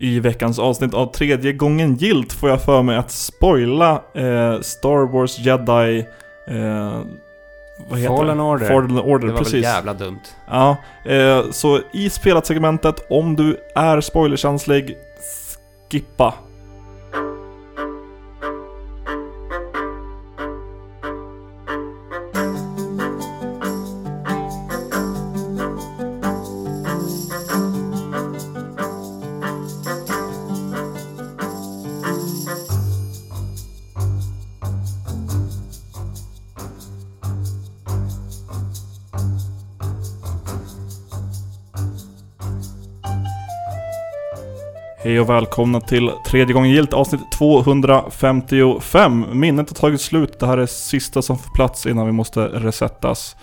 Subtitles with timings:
[0.00, 5.12] I veckans avsnitt av tredje gången gilt får jag för mig att spoila eh, Star
[5.12, 6.06] Wars Jedi...
[6.48, 7.00] Eh,
[7.90, 8.42] vad heter Fallen det?
[8.42, 8.68] Order.
[8.68, 9.54] Fallen Order, Det var precis.
[9.54, 10.20] väl jävla dumt.
[10.50, 14.96] Ja, eh, så i spelat segmentet, om du är spoilerkänslig,
[15.90, 16.34] skippa.
[45.18, 49.26] Hej och välkomna till tredje gången gilt avsnitt 255.
[49.32, 50.40] Minnet har tagit slut.
[50.40, 53.36] Det här är sista som får plats innan vi måste resettas.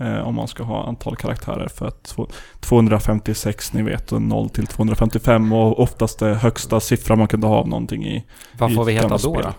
[0.00, 2.28] Eh, om man ska ha antal karaktärer för att få
[2.60, 7.56] 256 ni vet och 0 till 255 och oftast det högsta siffran man kunde ha
[7.56, 8.24] av någonting i.
[8.58, 9.52] Vad I får vi heta då då?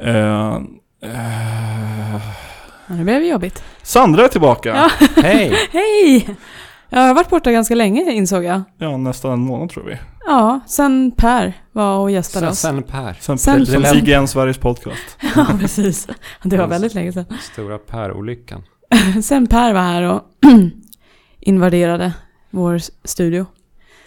[0.00, 0.54] Eh,
[1.02, 2.20] eh,
[2.86, 3.64] Ja, nu blev det jobbigt.
[3.82, 4.68] Sandra är tillbaka!
[4.68, 5.06] Ja.
[5.22, 5.52] Hej!
[5.72, 6.36] Hej!
[6.94, 8.62] Jag har varit borta ganska länge insåg jag.
[8.78, 9.96] Ja, nästan en månad tror vi.
[10.26, 12.58] Ja, sen Per var och gästade Sen, oss.
[12.58, 13.12] sen Per.
[13.20, 15.18] Sen, Sen- som Det lät- IGN Sveriges podcast.
[15.36, 16.08] Ja, precis.
[16.42, 17.24] Det var väldigt länge sedan.
[17.52, 18.62] Stora Per-olyckan.
[19.22, 20.22] Sen Per var här och
[21.40, 22.12] invaderade
[22.50, 23.46] vår studio.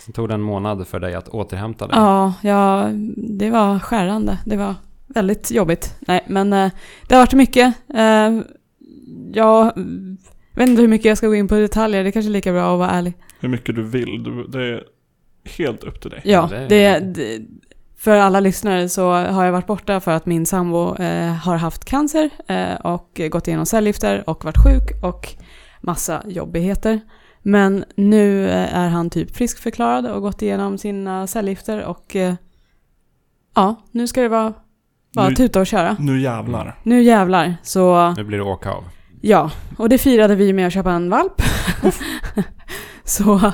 [0.05, 1.95] Sen tog det en månad för dig att återhämta dig.
[1.97, 2.89] Ja, ja,
[3.37, 4.37] det var skärande.
[4.45, 4.75] Det var
[5.07, 5.95] väldigt jobbigt.
[5.99, 6.71] Nej, men eh,
[7.07, 7.73] det har varit mycket.
[7.93, 8.31] Eh,
[9.33, 9.71] jag
[10.57, 12.03] vet inte hur mycket jag ska gå in på detaljer.
[12.03, 13.13] Det är kanske är lika bra att vara ärlig.
[13.39, 14.23] Hur mycket du vill.
[14.23, 14.83] Du, det är
[15.57, 16.21] helt upp till dig.
[16.23, 17.41] Ja, det- det,
[17.97, 21.85] för alla lyssnare så har jag varit borta för att min sambo eh, har haft
[21.85, 25.27] cancer eh, och gått igenom cellgifter och varit sjuk och
[25.81, 26.99] massa jobbigheter.
[27.41, 32.33] Men nu eh, är han typ friskförklarad och gått igenom sina cellgifter och eh,
[33.55, 34.53] ja, nu ska det vara
[35.15, 35.95] bara Nu- tuta och köra.
[35.99, 36.79] Nu jävlar.
[36.83, 38.83] Nu jävlar, så Nu blir det åka av.
[39.21, 39.51] ja.
[39.77, 41.41] Och det firade vi med att köpa en valp.
[43.03, 43.51] så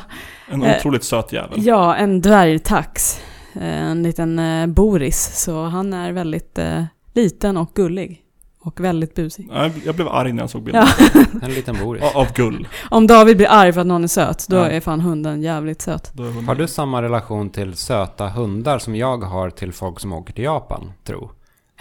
[0.50, 1.66] En Eh, otroligt söt jävel.
[1.66, 3.22] Ja, en dvärgtax.
[3.56, 5.44] Eh, En liten eh, Boris.
[5.44, 6.84] Så han är väldigt eh,
[7.14, 8.20] liten och gullig.
[8.66, 9.50] Och väldigt busig.
[9.86, 10.86] Jag, blev arg när jag såg bilden.
[11.14, 11.22] Ja.
[11.42, 12.04] En liten Boris.
[12.16, 12.68] Av gull.
[12.90, 14.70] Om David blir arg för att någon är söt, då Ja.
[14.70, 16.12] är fan hunden jävligt söt.
[16.18, 20.34] Hon- Har du samma relation till söta hundar som jag har till folk som åker
[20.34, 21.32] till Japan, tro?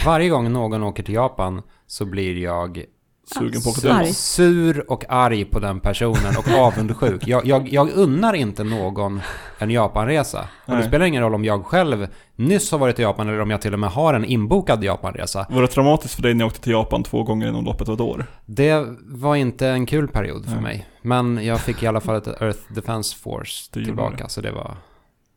[0.06, 2.84] Varje gång någon åker till Japan så blir jag
[3.24, 4.12] sugen på Så till arg.
[4.12, 7.26] Sur och arg på den personen och avundsjuk.
[7.26, 9.20] Jag, jag, jag unnar inte någon
[9.58, 10.48] en Japanresa.
[10.64, 13.50] Och det spelar ingen roll om jag själv nyss har varit i Japan eller om
[13.50, 15.46] jag till och med har en inbokad Japanresa.
[15.50, 17.94] Var det traumatiskt för dig när jag åkte till Japan två gånger inom loppet av
[17.94, 18.26] ett år?
[18.46, 20.62] Det var inte en kul period för Nej.
[20.62, 20.86] mig.
[21.02, 24.30] Men jag fick i alla fall ett Earth Defense Force Det tillbaka, det.
[24.30, 24.76] så det var,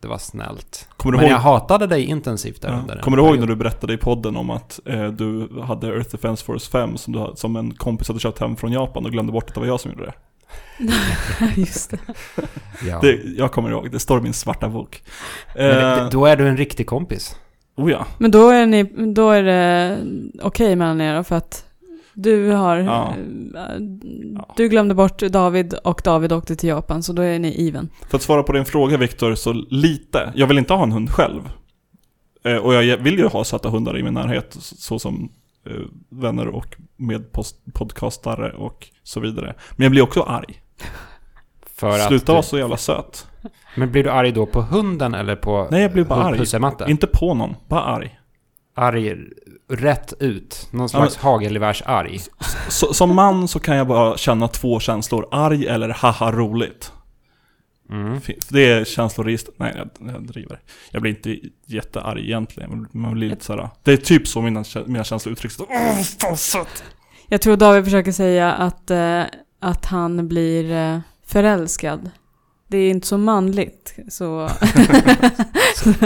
[0.06, 0.88] det var snällt.
[0.98, 3.48] Kommer du Men ihåg, jag hatade dig intensivt där ja, under kommer du ihåg när
[3.48, 7.32] du berättade i podden om att eh, du hade Earth Defense Force 5 som, du,
[7.36, 9.80] som en kompis hade köpt hem från Japan och glömde bort att det var jag
[9.80, 10.14] som gjorde det?
[11.56, 11.98] Just det.
[12.88, 13.00] Ja.
[13.02, 15.04] det jag kommer ihåg, det står i min svarta bok.
[15.56, 17.36] Men det, Eh, då är du en riktig kompis.
[17.76, 18.06] oh ja.
[18.18, 18.84] Men då är, ni,
[19.14, 19.98] då är det
[20.42, 21.66] okej mellan er för att
[22.16, 22.78] du har...
[22.78, 23.14] Ja.
[23.56, 23.82] eh,
[24.58, 27.90] Du glömde bort David och David åkte till Japan, så då är ni even.
[28.10, 30.34] För att svara på din fråga Viktor, så lite.
[30.36, 31.42] Jag vill inte ha en hund själv.
[32.44, 35.30] Eh, och jag vill ju ha söta hundar i min närhet, så som
[35.66, 35.72] eh,
[36.10, 39.56] vänner och medpodcastare och så vidare.
[39.72, 40.62] Men jag blir också arg.
[41.76, 43.28] För Sluta att vara så jävla söt.
[43.76, 46.90] Men blir du arg då på hunden eller på Nej, jag blir bara arg.
[46.90, 48.20] Inte på någon, bara arg.
[48.76, 49.16] Arg
[49.70, 50.68] rätt ut.
[50.72, 52.20] Någon slags hagelgevärs-arg.
[52.70, 55.28] Så, som man så kan jag bara känna två känslor.
[55.32, 56.92] Arg eller haha roligt.
[57.90, 58.20] Mm.
[58.50, 59.54] Det är känsloregister.
[59.58, 60.60] Nej, jag, jag driver.
[60.92, 62.88] Jag blir inte jättearg egentligen.
[62.92, 63.70] Man- blir lite såhär.
[63.84, 65.60] Det är typ så mina, mina känslor uttrycks.
[65.60, 66.84] Åh, fan sött!
[67.28, 69.24] Jag tror David försöker säga att, eh,
[69.60, 72.10] att han blir eh, förälskad.
[72.68, 74.40] Det är inte så manligt, så...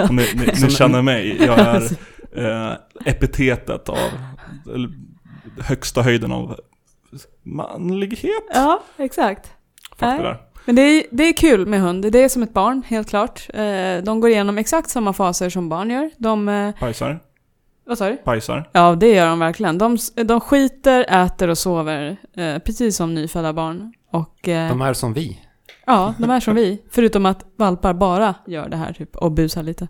[0.09, 1.37] Om Ni, ni, ni känner mig.
[1.45, 1.89] Jag är
[2.35, 2.71] eh,
[3.05, 3.97] epitetet av
[5.61, 6.59] högsta höjden av
[7.43, 8.43] manlighet.
[8.53, 9.51] ja, exakt.
[9.89, 10.37] Fuck det.
[10.65, 12.11] Men det är, det är kul med hund.
[12.11, 13.47] Det är som ett barn, helt klart.
[13.53, 16.09] Eh, de går igenom exakt samma faser som barn gör.
[16.17, 16.49] De...
[16.49, 17.19] Eh, Pajsar.
[17.85, 18.17] vad sa du?
[18.17, 18.69] Pajsar.
[18.71, 19.77] Ja, det gör de verkligen.
[19.77, 23.93] De, de skiter, äter och sover, eh, precis som nyfödda barn.
[24.11, 25.41] Och eh, De är som vi.
[25.85, 26.81] ja, de är som vi.
[26.91, 29.87] Förutom att valpar bara gör det här typ och busar lite.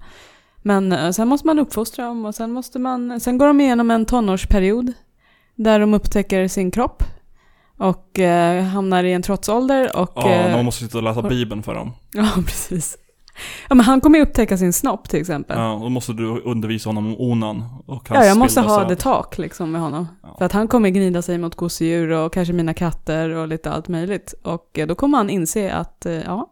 [0.70, 3.20] Men eh, sen måste man uppfostra dem och sen måste man...
[3.20, 4.94] Sen går de igenom en tonårsperiod.
[5.56, 7.04] Där de upptäcker sin kropp.
[7.78, 10.12] Och eh, hamnar i en trotsålder och...
[10.16, 11.92] Ja, eh, man måste sitta och läsa bibeln för dem.
[12.14, 12.98] Ja, precis.
[13.70, 15.58] Ja, men han kommer ju upptäcka sin snopp till exempel.
[15.58, 18.96] Ja, Ja, då måste du undervisa honom om onan och hans jag måste ha the
[18.96, 20.08] talk liksom med honom.
[20.24, 20.36] Ja.
[20.38, 23.88] För att han kommer gnida sig mot gosedjur och kanske mina katter och lite allt
[23.88, 24.34] möjligt.
[24.44, 26.50] Och eh, då kommer han inse att, eh, ja,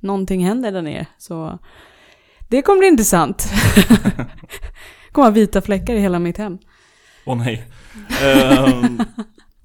[0.00, 1.06] någonting händer där nere.
[1.18, 1.58] Så
[2.48, 3.48] det kommer bli intressant.
[5.12, 6.58] kommer ha vita fläckar i hela mitt hem.
[7.26, 7.66] Åh nej.
[8.22, 8.98] Ehm,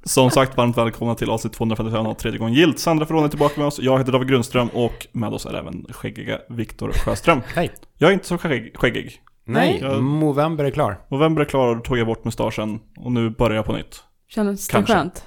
[0.03, 2.79] som sagt, varmt välkomna till avsnitt 255 av tredje gången gilt.
[2.79, 3.79] Sandra Ferroni är tillbaka med oss.
[3.79, 7.41] Jag heter David Grundström och med oss är även skäggiga Viktor Sjöström.
[7.55, 7.71] Hej.
[7.97, 8.77] Jag är inte så skäggig.
[8.77, 9.21] skäggig.
[9.45, 10.97] Nej, Jag- Movember är klar.
[11.09, 14.03] November är klar och då tog jag bort mustaschen och nu börjar jag på nytt.
[14.27, 15.25] Känns det skönt?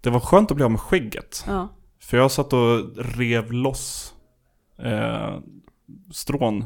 [0.00, 1.44] Det var skönt att bli av med skägget.
[1.46, 1.68] Ja.
[2.02, 4.14] För jag satt och rev loss
[4.82, 5.38] eh,
[6.12, 6.64] strån.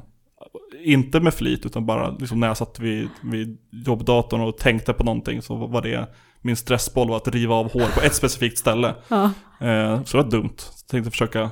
[0.84, 5.04] Inte med flit utan bara liksom när jag satt vid, vid jobbdatorn och tänkte på
[5.04, 6.06] någonting så var det
[6.40, 8.94] min stressboll var att riva av hår på ett specifikt ställe.
[9.08, 9.24] ja.
[9.60, 10.54] Eh, så det var dumt.
[10.58, 11.50] Så jag tänkte försöka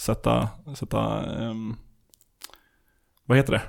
[0.00, 1.76] sätta, sätta ehm,
[3.26, 3.62] vad heter det?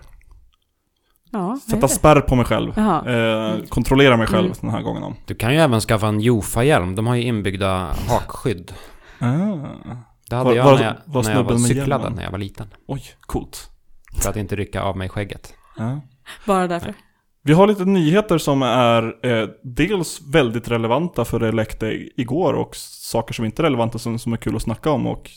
[1.31, 1.93] Ja, vad Sätta heter det?
[1.93, 2.77] spärr på mig själv.
[2.79, 4.57] Eh, kontrollera mig själv Mm.
[4.61, 5.13] den här gången.
[5.25, 6.95] Du kan ju även skaffa en Jofa-hjälm.
[6.95, 8.73] De har ju inbyggda hakskydd.
[9.19, 9.27] Ah.
[10.29, 12.13] Det hade Var- jag var- när jag, var när jag var cyklade hjälmen?
[12.15, 12.67] när jag var liten.
[12.88, 13.70] Oj, coolt.
[14.22, 15.54] För att inte rycka av mig skägget.
[15.78, 16.02] Ja.
[16.46, 16.94] Bara därför.
[17.44, 22.75] Vi har lite nyheter som är eh, dels väldigt relevanta för det läckte igår och
[22.75, 25.30] saker som inte är relevanta som, som är kul att snacka om och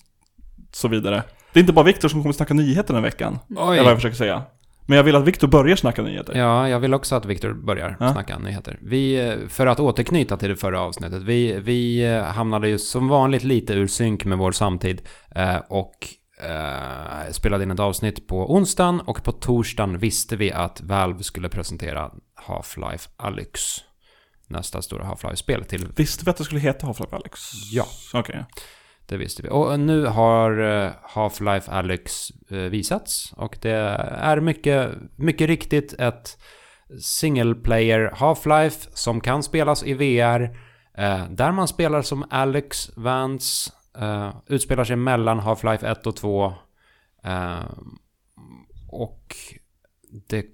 [0.73, 1.23] så vidare.
[1.53, 3.87] Det är inte bara Viktor som kommer snacka nyheter den här veckan, är vad jag
[3.87, 3.95] Oj!
[3.95, 4.43] försöker säga.
[4.87, 6.35] Men jag vill att Viktor börjar snacka nyheter.
[6.39, 8.13] Ja, jag vill också att Viktor börjar Ja.
[8.13, 8.79] snacka nyheter.
[8.83, 13.09] Vi, eh, för att återknyta till det förra avsnittet, vi, vi eh, hamnade ju som
[13.09, 15.03] vanligt lite ur synk med vår samtid
[15.35, 15.93] eh, och
[16.41, 21.49] eh, spelade in ett avsnitt på onsdagen och på torsdagen visste vi att Valve skulle
[21.49, 22.11] presentera
[22.47, 23.61] Half-Life Alyx.
[24.47, 27.41] Nästa stora Half-Life-spel till Visste vi att det skulle heta Half-Life Alex?
[27.73, 27.87] Ja.
[28.15, 28.45] Okej.
[29.07, 29.49] Det visste vi.
[29.49, 33.33] Och nu har eh, Half-Life Alyx eh, visats.
[33.37, 33.71] Och det
[34.19, 36.39] är mycket, mycket riktigt ett
[37.01, 40.43] single player Half-Life som kan spelas i VR.
[40.99, 43.73] Eh, där man spelar som Alex Vance.
[43.99, 46.53] Eh, utspelar sig mellan Half-Life 1 och 2.
[47.23, 47.65] Eh,
[48.89, 49.37] och
[50.29, 50.47] det,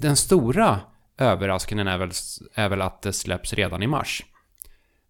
[0.00, 0.80] den stora
[1.18, 2.10] överraskningen är väl,
[2.54, 4.24] är väl att det släpps redan i mars.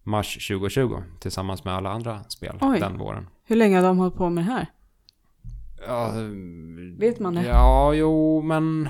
[0.03, 2.79] Mars 2020 tillsammans med alla andra spel Oj.
[2.79, 3.27] den våren.
[3.43, 4.67] Hur länge har de hållit på med det här?
[5.87, 6.13] Ja,
[6.97, 7.43] Vet man det?
[7.43, 8.89] Ja, jo, men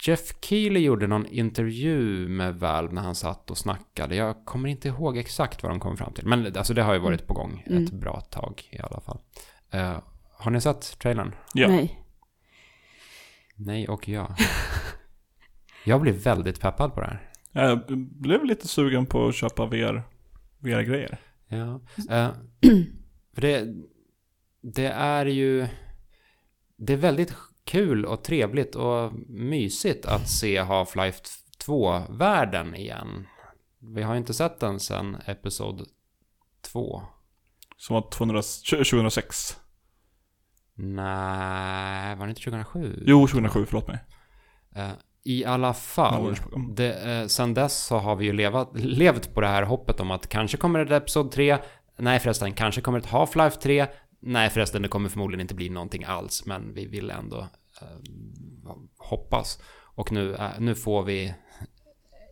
[0.00, 4.16] Jeff Keely gjorde någon intervju med Valve när han satt och snackade.
[4.16, 6.26] Jag kommer inte ihåg exakt vad de kom fram till.
[6.26, 7.84] Men alltså det har ju varit på gång Mm.
[7.84, 9.18] ett bra tag i alla fall.
[9.70, 9.98] Eh,
[10.32, 11.34] har ni sett trailern?
[11.54, 11.68] Ja.
[11.68, 12.00] Nej.
[13.54, 14.36] Nej och ja.
[15.84, 17.30] Jag blir väldigt peppad på det här.
[17.52, 20.02] Jag blev lite sugen på att köpa VR,
[20.58, 21.18] VR-grejer.
[21.48, 21.80] Ja.
[22.10, 22.30] Eh,
[23.34, 23.66] för det,
[24.60, 25.66] det är ju...
[26.76, 27.34] Det är väldigt
[27.68, 31.22] kul och trevligt och mysigt att se Half-Life
[31.66, 33.26] 2-världen igen.
[33.78, 35.86] Vi har inte sett den sedan Episod
[36.62, 37.02] 2.
[37.76, 39.56] Som var 200, 2006.
[40.74, 43.02] Nej, var det inte 2007?
[43.06, 43.98] Jo, 2007, förlåt mig.
[44.74, 44.90] Eh,
[45.24, 46.36] I alla fall,
[46.74, 50.10] det, eh, sen dess så har vi ju levat, levt på det här hoppet om
[50.10, 51.58] att kanske kommer ett Episod 3,
[51.96, 53.86] nej förresten, kanske kommer ett Half-Life 3,
[54.20, 57.38] nej förresten, det kommer förmodligen inte bli någonting alls, men vi vill ändå
[57.82, 59.62] eh, hoppas.
[59.84, 61.34] Och nu, eh, nu får vi,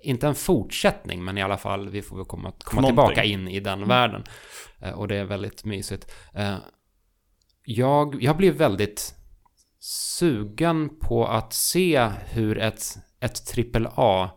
[0.02, 3.06] inte en fortsättning, men i alla fall, vi får väl komma, komma Någonting.
[3.06, 4.24] tillbaka in i den världen.
[4.80, 6.12] Eh, och det är väldigt mysigt.
[6.34, 6.56] Eh,
[7.64, 9.14] jag, jag blir väldigt
[9.80, 14.30] sugen på att se hur ett, ett AAA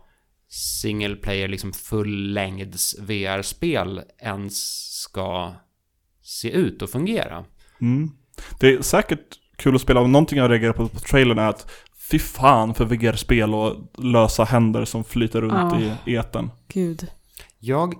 [0.48, 4.56] single player, liksom fullängds VR-spel ens
[5.00, 5.54] ska
[6.30, 7.44] se ut och fungera.
[7.80, 8.10] Mm.
[8.60, 11.70] Det är säkert kul att spela, och någonting jag reagerar på på trailern är att
[12.10, 15.96] fy fan för VR-spel och lösa händer som flyter runt Ja.
[16.06, 16.50] i eten.
[16.68, 17.06] Gud.
[17.58, 17.94] Jag,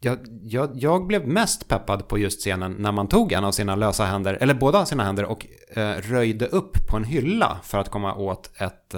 [0.00, 3.76] jag, jag, jag blev mest peppad på just scenen när man tog en av sina
[3.76, 5.46] lösa händer, eller båda sina händer och
[5.76, 8.94] eh, röjde upp på en hylla för att komma åt ett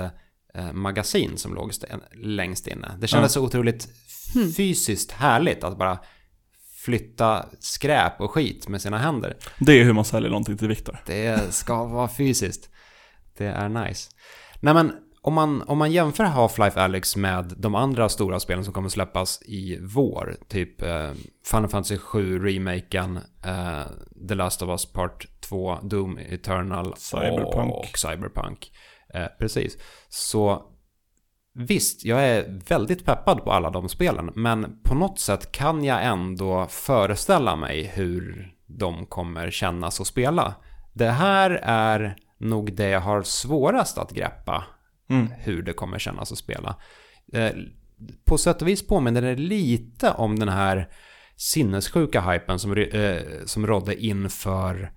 [0.55, 2.89] eh, magasin som låg st- längst inne.
[2.99, 3.89] Det kändes så otroligt
[4.35, 4.53] Hmm.
[4.53, 5.99] fysiskt härligt att bara
[6.85, 9.37] flytta skräp och skit med sina händer.
[9.59, 10.99] Det är hur man säljer någonting till Viktor.
[11.07, 12.71] Det ska vara fysiskt.
[13.39, 14.11] Det är nice.
[14.61, 18.75] Nej men, om man, om man jämför Half-Life Alyx med de andra stora spelen som
[18.75, 21.13] kommer släppas i vår, typ eh,
[21.47, 23.83] Final Fantasy 7 remaken, eh,
[24.29, 27.73] The Last of Us Part 2, Doom Eternal Cyberpunk.
[27.75, 28.73] och Cyberpunk.
[29.15, 29.79] Eh, precis.
[30.09, 30.63] Så
[31.54, 36.04] visst, jag är väldigt peppad på alla de spelen, men på något sätt kan jag
[36.04, 40.54] ändå föreställa mig hur de kommer kännas och spela.
[40.92, 44.64] Det här är nog det jag har svårast att greppa
[45.11, 45.28] Mm.
[45.38, 46.76] hur det kommer kännas att spela.
[47.33, 47.50] Eh,
[48.25, 50.88] på sätt och vis påminner det lite om den här
[51.37, 54.92] sinnessjuka hypen som, eh, som rådde inför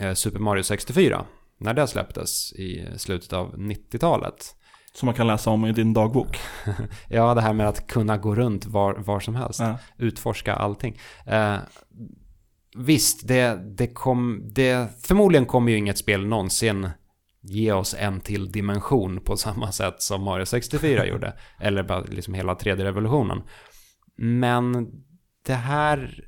[0.00, 1.24] eh, Super Mario 64.
[1.58, 4.56] När det släpptes i slutet av 90-talet.
[4.94, 6.38] Som man kan läsa om i din dagbok.
[7.08, 9.60] Ja, det här med att kunna gå runt var, var som helst.
[9.60, 9.78] Ja.
[9.96, 10.98] Utforska allting.
[11.26, 11.56] Eh,
[12.76, 16.88] visst, det, det kom, det, förmodligen kommer ju inget spel någonsin
[17.42, 21.32] ge oss en till dimension på samma sätt som Mario 64 gjorde.
[21.60, 23.42] Eller bara liksom hela 3D-revolutionen.
[24.16, 24.90] Men
[25.46, 26.24] det här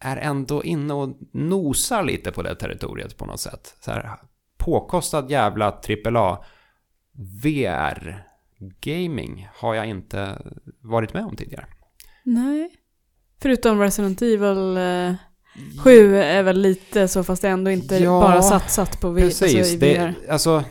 [0.00, 3.76] är ändå inne och nosar lite på det territoriet på något sätt.
[3.80, 4.10] Så här,
[4.58, 6.44] påkostad jävla AAA
[8.60, 10.42] VR-gaming har jag inte
[10.80, 11.66] varit med om tidigare.
[12.24, 12.70] Nej.
[13.42, 15.14] Förutom Resident Evil eh,
[15.84, 19.42] 7 är väl lite så, fast det ändå inte Ja, bara satsat på V- Precis,
[19.58, 20.14] alltså i VR.
[20.26, 20.64] det, alltså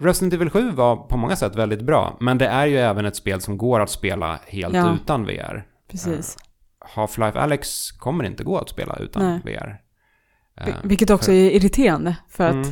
[0.00, 3.16] Resident Evil 7 var på många sätt väldigt bra, men det är ju även ett
[3.16, 4.94] spel som går att spela helt Ja.
[5.02, 5.66] utan VR.
[5.90, 6.36] Precis.
[6.94, 9.40] Half-Life Alyx kommer inte gå att spela utan Nej.
[9.44, 9.78] VR.
[10.66, 12.52] Vi- Eh, Vilket också för- är irriterande, för att...
[12.52, 12.68] Mm.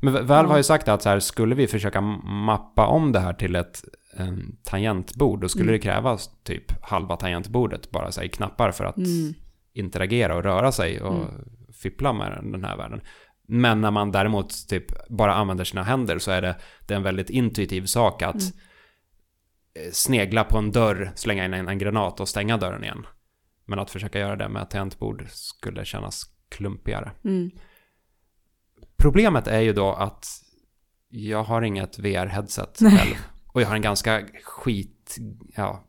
[0.00, 0.56] Men Valve har Ja.
[0.56, 3.84] ju sagt att så här, skulle vi försöka mappa om det här till ett
[4.16, 5.72] en tangentbord, då skulle Mm.
[5.72, 9.34] det krävas typ halva tangentbordet, bara så här, knappar för att Mm.
[9.72, 11.44] interagera och röra sig och Mm.
[11.82, 13.00] fippla med den här världen.
[13.48, 17.02] Men när man däremot typ bara använder sina händer så är det, det är en
[17.02, 18.52] väldigt intuitiv sak att Mm.
[19.74, 23.06] eh, snegla på en dörr, slänga in en, en granat och stänga dörren igen.
[23.66, 27.10] Men att försöka göra det med ett tangentbord skulle kännas klumpigare.
[27.24, 27.50] Mm.
[29.00, 30.26] Problemet är ju då att
[31.08, 33.16] jag har inget VR-headset själv.
[33.52, 35.16] Och jag har en ganska skit,
[35.56, 35.84] ja,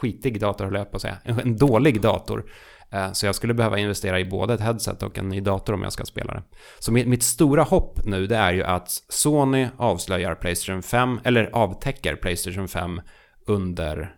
[0.00, 1.18] skitig dator höll jag på att säga.
[1.24, 2.50] En, dålig dator.
[2.90, 5.82] Eh, Så jag skulle behöva investera i både ett headset och en ny dator om
[5.82, 6.42] jag ska spela det.
[6.78, 11.50] Så mitt, mitt stora hopp nu det är ju att Sony avslöjar Playstation 5, eller
[11.52, 13.00] avtäcker Playstation 5
[13.46, 14.14] under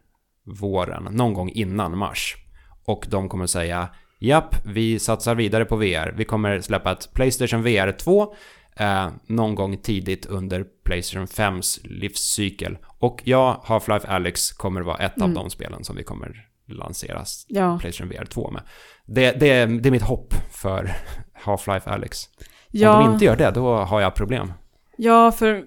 [0.60, 2.36] våren, någon gång innan mars.
[2.84, 6.14] Och de kommer säga Japp, vi satsar vidare på VR.
[6.16, 8.34] Vi kommer släppa ett Playstation VR 2
[8.76, 12.78] eh, någon gång tidigt under Playstation 5s livscykel.
[12.98, 15.34] Och ja, Half-Life Alyx kommer vara ett av Mm.
[15.34, 17.78] de spelen som vi kommer lanseras Ja.
[17.80, 18.62] Playstation VR 2 med.
[19.06, 20.90] Det, det, är, det är mitt hopp för
[21.44, 22.28] Half-Life Alyx.
[22.28, 22.34] Om
[22.72, 24.52] de Ja, inte gör det, då har jag problem.
[24.96, 25.64] ja, för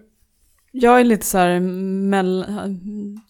[0.72, 1.54] jag är lite så här.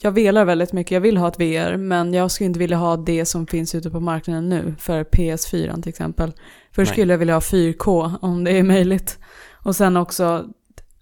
[0.01, 0.91] Jag velar väldigt mycket.
[0.91, 3.89] Jag vill ha ett VR, men jag skulle inte vilja ha det som finns ute
[3.89, 6.29] på marknaden nu för PS4 till exempel.
[6.71, 6.93] Först Nej.
[6.95, 9.19] skulle jag vilja ha 4K om det är möjligt.
[9.63, 10.45] Och sen också,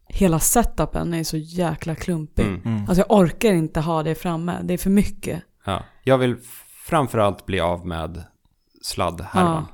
[0.08, 2.46] hela setupen är så jäkla klumpig.
[2.46, 2.62] Mm.
[2.66, 2.82] Mm.
[2.82, 5.44] Alltså jag orkar inte ha det framme, det är för mycket.
[5.66, 5.84] Ja.
[6.04, 6.38] Jag vill
[6.86, 8.24] framförallt bli av med
[8.82, 9.66] sladdhärvan.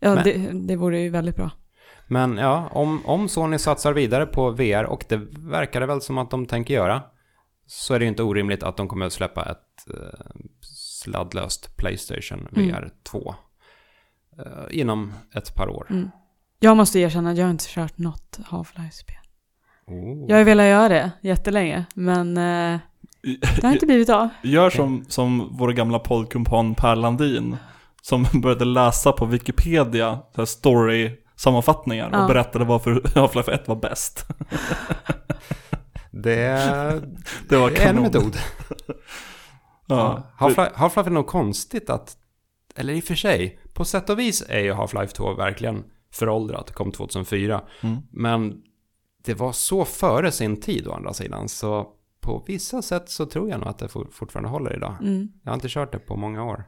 [0.00, 1.50] Ja, Men- det, det vore ju väldigt bra.
[2.08, 6.18] Men ja, om, om Sony satsar vidare på VR och det verkar det väl som
[6.18, 7.02] att de tänker göra
[7.66, 10.20] så är det ju inte orimligt att de kommer att släppa ett eh,
[11.04, 12.68] sladdlöst Playstation Mm.
[12.68, 13.34] VR 2
[14.38, 15.86] eh, inom ett par år.
[15.90, 16.10] Mm.
[16.60, 19.16] Jag måste erkänna att jag har inte kört något Half-Life-spel.
[19.86, 20.24] Oh.
[20.28, 22.78] Jag har velat göra det jättelänge, men eh,
[23.56, 24.28] det har inte blivit av.
[24.42, 27.56] Gör som, som vår gamla poddkumpan Per Landin,
[28.02, 30.46] som började läsa på Wikipedia så
[31.46, 32.22] här story-sammanfattningar Ja.
[32.22, 34.26] och berättade varför Half-Life 1 var bäst.
[36.10, 37.02] Det,
[37.48, 38.02] Det var är en kanon.
[38.02, 38.36] metod.
[39.86, 40.22] Ja.
[40.38, 42.16] Half-Life, Half-Life är nog konstigt att,
[42.76, 46.66] eller i och för sig, på sätt och vis är ju Half-Life 2 verkligen föråldrat,
[46.66, 47.62] det kom 2004.
[47.80, 47.96] Mm.
[48.10, 48.62] Men
[49.24, 51.86] det var så före sin tid å andra sidan, så
[52.20, 54.94] på vissa sätt så tror jag nog att det for- fortfarande håller idag.
[55.00, 55.28] Mm.
[55.42, 56.64] Jag har inte kört det på många år.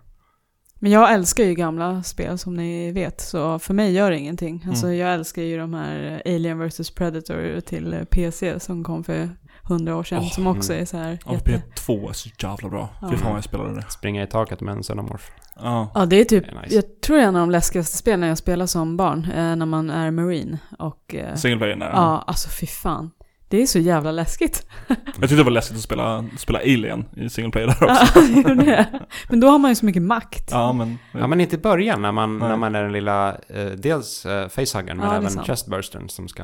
[0.82, 4.64] Men jag älskar ju gamla spel som ni vet, så för mig gör det ingenting.
[4.68, 4.98] Alltså Mm.
[4.98, 9.30] jag älskar ju de här Alien vs Predator till PC som kom för
[9.62, 10.82] hundra år sedan, Åh, som också mm.
[10.82, 11.62] är så här Ja, jätte...
[11.86, 12.88] P2 är så jävla bra.
[13.02, 13.10] Ja.
[13.10, 13.84] Fy fan vad jag spelade det.
[13.90, 15.30] Springa i taket med en xenomorf.
[15.56, 15.90] Ja.
[15.94, 16.74] Ja, det är typ, Det är nice.
[16.74, 19.66] jag tror det är en av de läskigaste spelen jag spelar som barn, eh, när
[19.66, 20.58] man är marine.
[20.78, 21.90] Och, eh, Single player nära.
[21.92, 23.10] ja, alltså fy fan.
[23.50, 24.66] Det är så jävla läskigt.
[24.88, 28.06] Jag tyckte det var läskigt att spela, spela Alien i single player där också.
[28.14, 29.00] Ja, det gjorde det.
[29.28, 30.48] Men då har man ju så mycket makt.
[30.50, 30.98] Ja, men...
[31.12, 32.48] Ja, men inte i början när man, Nej.
[32.48, 35.46] när man är den lilla, eh, dels eh, facehuggern men Ja, är även sant.
[35.46, 36.42] chestburstern som ska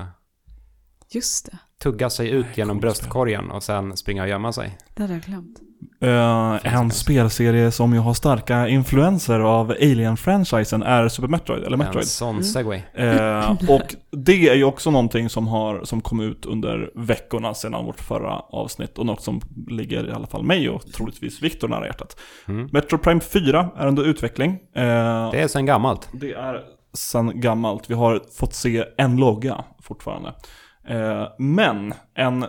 [1.10, 4.78] Just det, tugga sig ut genom bröstkorgen och sen springa och gömma sig.
[4.94, 5.58] det hade jag glömt.
[6.62, 11.78] Finns en spelserie som ju har starka influenser av Alien-franchisen är Super Metroid, eller En
[11.78, 12.06] Metroid.
[12.06, 12.42] sån Mm.
[12.44, 12.82] segway.
[12.94, 17.84] Eh, och det är ju också någonting som, har, som kom ut under veckorna sedan
[17.84, 21.86] vårt förra avsnitt och något som ligger i alla fall mig och troligtvis Viktor nära
[21.86, 22.16] hjärtat.
[22.48, 22.68] Mm.
[22.72, 24.50] Metro Prime 4 är under utveckling.
[24.50, 26.08] Eh, Det är sen gammalt.
[26.12, 26.62] det är
[26.94, 27.90] sedan gammalt.
[27.90, 30.34] Vi har fått se en logga fortfarande.
[30.88, 32.46] Eh, men en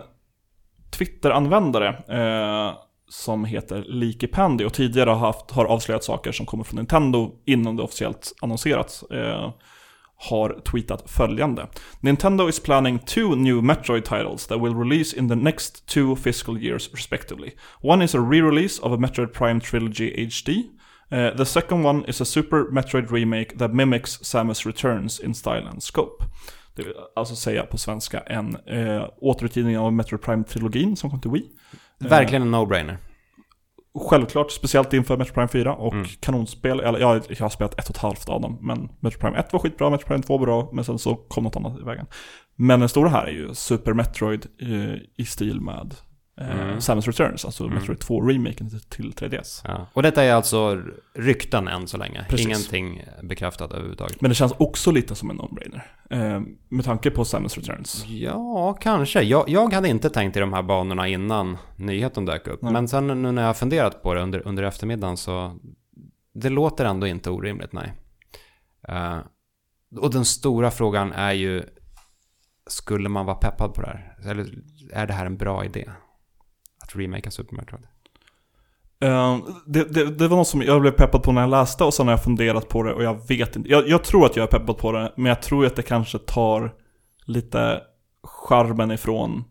[0.90, 2.74] Twitter-användare eh,
[3.08, 7.76] som heter Likipendi och tidigare har, haft, har avslöjat saker som kommer från Nintendo innan
[7.76, 9.02] det officiellt annonserats.
[9.02, 9.52] Eh,
[10.20, 11.66] har tweetat följande.
[12.00, 16.58] Nintendo is planning two new Metroid titles that will release in the next two fiscal
[16.58, 17.50] years respectively.
[17.80, 20.64] One is a re-release of a Metroid Prime Trilogy HD.
[21.12, 25.34] Uh, eh, the second one is a Super Metroid remake that mimics Samus Returns in
[25.34, 26.24] style and scope.
[26.82, 31.44] Vill alltså säga på svenska en uh, återutgivning av Metroid Prime-trilogin som kom till Wii.
[31.98, 32.96] Verkligen en no-brainer.
[34.10, 36.06] Självklart, speciellt inför Metro Prime 4 och Mm.
[36.20, 36.80] kanonspel.
[36.80, 38.58] Eller ja, jag har spelat ett och ett halvt av dem.
[38.60, 41.44] Men Metro Prime 1 var skitbra, Metro Prime 2 var bra, men sen så kom
[41.44, 42.06] något annat i vägen.
[42.56, 45.98] Men den stora här är ju Super Metroid eh, i stil med eh,
[46.40, 46.80] Mm.
[46.80, 47.74] Samus Returns, alltså Mm.
[47.78, 49.60] Metroid 2-remaken till, till 3DS.
[49.64, 49.86] Ja.
[49.92, 50.82] Och detta är alltså
[51.14, 52.26] rykten än så länge.
[52.28, 52.46] Precis.
[52.46, 54.20] Ingenting bekräftat överhuvudtaget.
[54.20, 55.82] Men det känns också lite som en no-brainer.
[56.10, 58.04] Eh, med tanke på Samus Returns.
[58.06, 59.22] Ja, kanske.
[59.22, 62.62] Jag, jag hade inte tänkt i de här banorna innan nyheten dök upp.
[62.62, 62.72] Nej.
[62.72, 65.58] Men sen nu när jag har funderat på det under, under eftermiddagen så
[66.34, 67.92] det låter ändå inte orimligt, nej.
[68.88, 69.18] Eh,
[69.96, 71.62] och den stora frågan är ju,
[72.66, 74.16] skulle man vara peppad på det här?
[74.30, 74.54] Eller
[74.92, 75.88] är det här en bra idé?
[76.88, 77.86] Att remaka Super Metroid?
[79.00, 81.94] Eh, det, det, det var något som jag blev peppad på när jag läste och
[81.94, 83.70] sen har jag funderat på det och jag vet inte.
[83.70, 86.18] Jag, jag tror att jag är peppad på det, men jag tror att det kanske
[86.18, 86.74] tar
[87.24, 87.80] lite
[88.22, 89.44] charmen ifrån.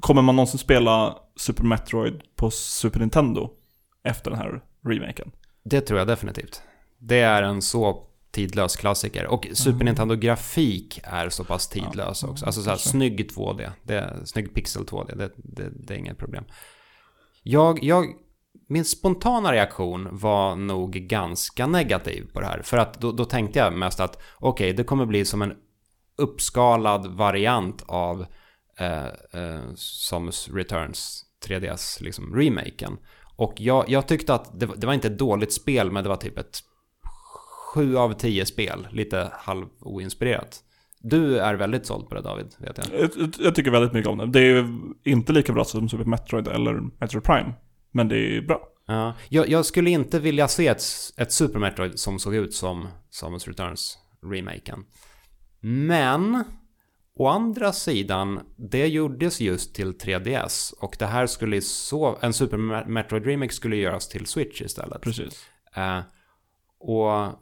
[0.00, 3.50] Kommer man någonsin spela Super Metroid på Super Nintendo
[4.04, 5.32] efter den här remaken?
[5.64, 6.62] Det tror jag definitivt.
[6.98, 9.26] Det är en så tidlös klassiker.
[9.26, 12.46] Och Super Nintendo-grafik är så pass tidlös Ja, också.
[12.46, 13.70] Alltså så här, snygg 2D.
[13.82, 15.16] Det är, snygg pixel 2D.
[15.16, 16.44] Det, det, det är inget problem.
[17.48, 18.06] Jag, jag,
[18.68, 22.62] min spontana reaktion var nog ganska negativ på det här.
[22.62, 25.52] För att då, då tänkte jag mest att okej, det kommer bli som en
[26.18, 28.26] uppskalad variant av
[28.78, 32.98] eh, eh, Samus Returns 3DS, liksom remaken.
[33.36, 36.16] Och jag, jag tyckte att det, det var inte ett dåligt spel, men det var
[36.16, 36.58] typ ett
[37.74, 40.62] 7 av 10 spel, lite halv oinspirerat.
[41.00, 43.00] Du är väldigt såld på det David, vet jag.
[43.00, 44.26] Jag, jag- tycker väldigt mycket om det.
[44.26, 44.68] Det är
[45.04, 47.54] inte lika bra som Super Metroid eller Metroid Prime.
[47.92, 48.60] Men det är bra.
[48.86, 50.82] Ja, jag, jag skulle inte vilja se ett,
[51.16, 54.84] ett Super Metroid som såg ut som Samus Returns remaken.
[55.60, 56.44] Men,
[57.16, 62.56] å andra sidan, det gjordes just till 3DS och det här skulle så, en Super
[62.56, 65.02] Me- Metroid remake skulle göras till Switch istället.
[65.02, 65.46] Precis.
[65.76, 66.00] Eh,
[66.78, 67.32] och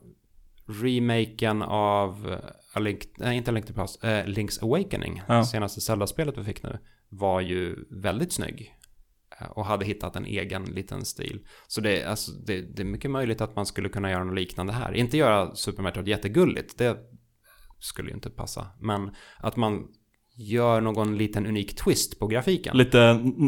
[0.82, 2.36] remaken av
[2.74, 5.44] A Link, nej, inte A Link to Past, eh, Link's Awakening, Ja.
[5.44, 8.74] senaste Zelda-spelet vi fick nu, var ju väldigt snygg.
[9.40, 11.40] Eh, Och hade hittat en egen liten stil.
[11.68, 14.34] Så det, är- alltså, det, det är mycket möjligt att man skulle kunna göra något
[14.34, 14.92] liknande här.
[14.94, 16.96] Inte göra Super Metroid jättegulligt, det
[17.80, 18.66] skulle ju inte passa.
[18.80, 19.86] Men att man
[20.36, 22.76] gör någon liten unik twist på grafiken.
[22.76, 22.98] Lite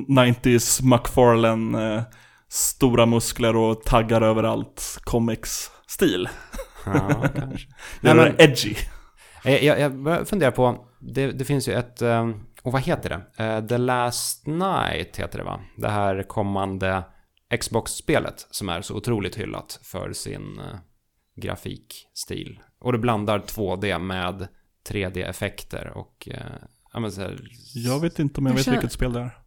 [0.09, 2.03] 90s McFarlane, eh,
[2.49, 6.29] stora muskler och taggar överallt, comics-stil.
[6.85, 7.69] Ja, kanske.
[8.01, 8.75] Nej, men- edgy.
[9.47, 12.31] Jag, jag, jag börjar fundera på, det, det finns ju ett, eh,
[12.63, 13.45] och vad heter det?
[13.45, 15.61] Eh, The Last Night heter det va?
[15.77, 17.03] Det här kommande
[17.61, 20.79] Xbox-spelet som är så otroligt hyllat för sin eh,
[21.37, 22.61] grafikstil.
[22.79, 24.49] Och det blandar 2D med
[24.89, 26.41] 3D-effekter och eh,
[26.93, 27.41] ja, men så här,
[27.75, 29.39] Jag vet inte om jag Jag vet känner- vilket spel det är.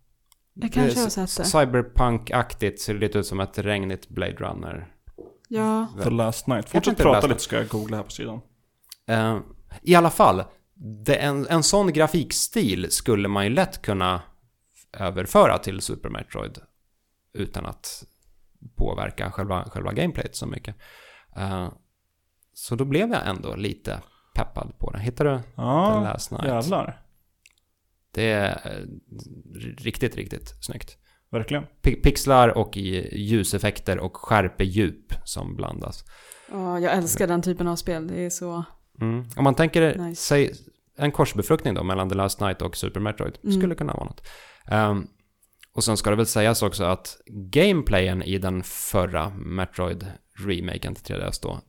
[0.54, 1.44] Jag kanske har sett det.
[1.44, 4.88] Cyberpunk-aktigt ser det lite ut som ett regnigt Blade Runner.
[5.48, 5.88] Ja.
[6.04, 6.70] The Last Night.
[6.70, 8.42] Fortsätt prata lite ska jag googla här på sidan.
[9.08, 9.40] Eh,
[9.82, 10.44] I alla fall,
[11.06, 14.22] det, en, en sån grafikstil skulle man ju lätt kunna
[14.94, 16.58] överföra till Super Metroid
[17.34, 18.04] utan att
[18.76, 20.76] påverka själva, själva gameplayet så mycket.
[21.36, 21.70] Eh,
[22.54, 24.02] så då blev jag ändå lite
[24.36, 25.00] peppad på det.
[25.00, 26.46] Hittar du Ja, Last Night?
[26.46, 27.02] jävlar.
[28.12, 28.86] Det är eh,
[29.84, 30.98] riktigt, riktigt snyggt.
[31.32, 31.64] Verkligen.
[31.82, 36.04] Pi- Pixlar och i- ljuseffekter och skärpedjup som blandas.
[36.52, 38.08] Ja, jag älskar den typen av spel.
[38.08, 38.64] Det är så...
[39.02, 39.26] Mm.
[39.36, 40.22] Om man tänker Nice.
[40.22, 40.54] sig
[40.98, 43.60] en korsbefruktning då mellan The Last Night och Super Metroid Mm.
[43.60, 44.28] skulle kunna vara något.
[44.66, 45.08] Ehm,
[45.74, 51.40] och sen ska det väl sägas också att gameplayen i den förra Metroid-remaken till 3DS
[51.42, 51.60] då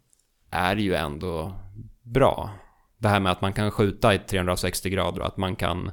[0.51, 1.55] är ju ändå
[2.03, 2.51] bra.
[2.99, 5.91] Det här med att man kan skjuta i 360 grader och att man kan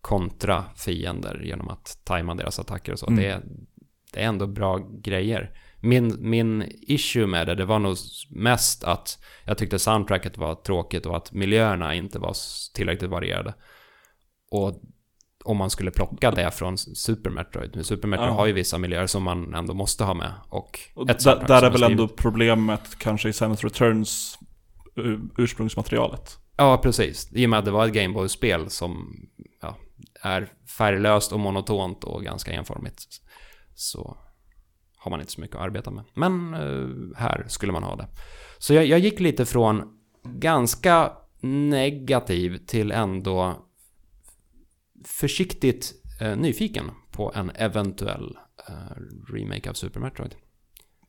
[0.00, 3.06] kontra fiender genom att tajma deras attacker och så.
[3.06, 3.16] Mm.
[3.20, 3.42] Det, är,
[4.12, 5.50] det är ändå bra grejer.
[5.84, 7.96] Min, min issue med det, det var nog
[8.30, 12.34] mest att jag tyckte soundtracket var tråkigt och att miljöerna inte var
[12.74, 13.54] tillräckligt varierade.
[14.50, 14.80] Och
[15.44, 17.86] om man skulle plocka det från Super Metroid.
[17.86, 18.34] Super Metroid Ja.
[18.34, 20.32] har ju vissa miljöer som man ändå måste ha med.
[20.48, 24.38] Och, Och där, där är väl ändå problemet kanske i Samus Returns
[24.96, 26.38] ur- ursprungsmaterialet.
[26.56, 27.28] Ja, precis.
[27.32, 29.16] I och med att det var ett Gameboy-spel som
[29.62, 29.76] ja,
[30.22, 33.04] är färglöst och monotont och ganska enformigt.
[33.74, 34.16] Så
[35.04, 36.04] har man inte så mycket att arbeta med.
[36.14, 38.08] Men eh, här skulle man ha det.
[38.58, 39.82] Så jag, jag gick lite från
[40.24, 41.12] ganska
[41.42, 43.56] negativ till ändå
[45.04, 48.36] försiktigt eh, nyfiken på en eventuell
[48.68, 48.74] eh,
[49.34, 50.34] remake av Super Metroid.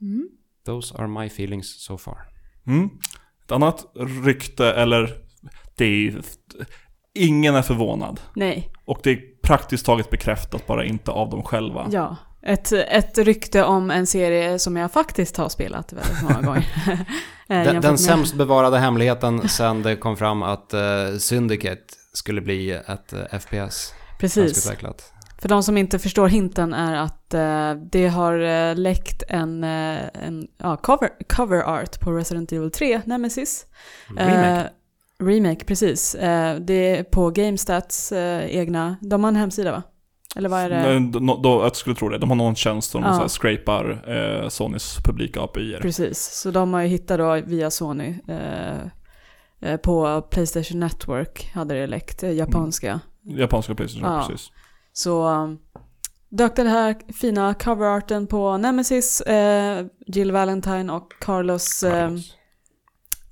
[0.01, 0.29] Mm.
[0.65, 2.17] Those are my feelings so far.
[2.67, 2.89] Mm.
[3.45, 3.86] Ett annat
[4.25, 5.17] rykte, eller
[5.75, 6.21] det är ju...
[7.13, 8.19] Ingen är förvånad.
[8.36, 11.88] Nej, Och det är praktiskt taget bekräftat, bara inte av dem själva.
[11.91, 12.17] ja.
[12.45, 16.67] Ett, ett rykte om en serie som jag faktiskt har spelat väldigt många gånger.
[17.49, 22.71] Eh, Den, den sämst bevarade hemligheten sen det kom fram att uh, Syndicate skulle bli
[22.71, 23.93] ett uh, FPS.
[24.19, 24.71] Precis.
[25.38, 29.99] För de som inte förstår hinten är att eh, det har eh, läckt en, eh,
[30.13, 33.65] en ja, cover, cover art på Resident Evil 3, Nemesis.
[34.17, 34.71] Remake.
[35.19, 36.15] Eh, remake, precis.
[36.15, 39.84] Eh, det är på GameStats eh, egna, de har en hemsida va?
[40.36, 41.00] Eller vad är det?
[41.19, 42.17] Då, då, jag skulle tro det.
[42.17, 43.28] De har någon tjänst som Ja.
[43.30, 44.10] scrapar
[44.41, 45.80] eh, Sonys publika API-er.
[45.82, 48.76] Precis, så de har ju hittat då via Sony eh,
[49.62, 53.00] eh, på Playstation Network hade det läckt, eh, japanska.
[53.24, 54.26] Japanska Playstation, Ja.
[54.28, 54.52] precis.
[54.93, 55.58] Så um,
[56.30, 62.12] dök den här fina coverarten på Nemesis, eh, Jill Valentine och Carlos, eh,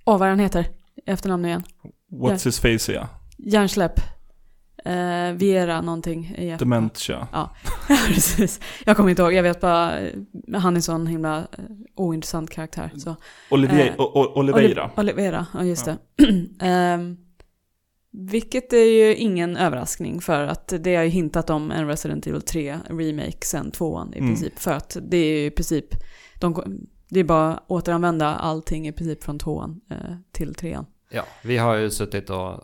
[0.05, 0.67] åh vad är han heter,
[1.05, 1.63] efternamn igen,
[2.11, 3.07] What's his face, ja.
[3.37, 3.99] hjärnsläpp.
[4.85, 6.55] Eh, Viera någonting i.
[6.59, 7.27] Dementia.
[8.07, 8.59] Precis.
[8.85, 10.13] Jag kommer inte ihåg, jag vet bara, eh,
[10.53, 11.45] han är sån himla eh,
[11.95, 12.91] ointressant karaktär.
[12.97, 13.15] Så.
[13.51, 14.89] Olivier, Eh, Oliveira.
[14.95, 15.97] Oli- Oliveira, ja just det.
[16.61, 17.17] Ehm,
[18.11, 22.41] vilket är ju ingen överraskning för att det har ju hintat om en Resident Evil
[22.41, 24.29] 3 remake sen tvåan i Mm.
[24.29, 24.59] princip.
[24.59, 25.85] För att det är ju i princip,
[26.39, 26.63] de,
[27.09, 29.97] det är bara att återanvända allting i princip från tvåan eh,
[30.31, 30.85] till trean.
[31.11, 32.63] Ja, vi har ju suttit och...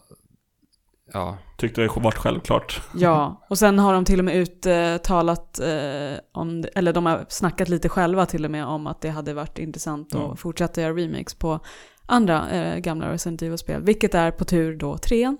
[1.13, 2.81] Ja, Tyckte det varit självklart.
[2.95, 7.69] Ja, och sen har de till och med uttalat eh, om, eller de har snackat
[7.69, 10.31] lite själva till och med om att det hade varit intressant Ja.
[10.33, 11.59] att fortsätta göra remakes på
[12.05, 13.81] andra eh, gamla Resident Evil-spel.
[13.81, 15.37] Vilket är på tur då trean.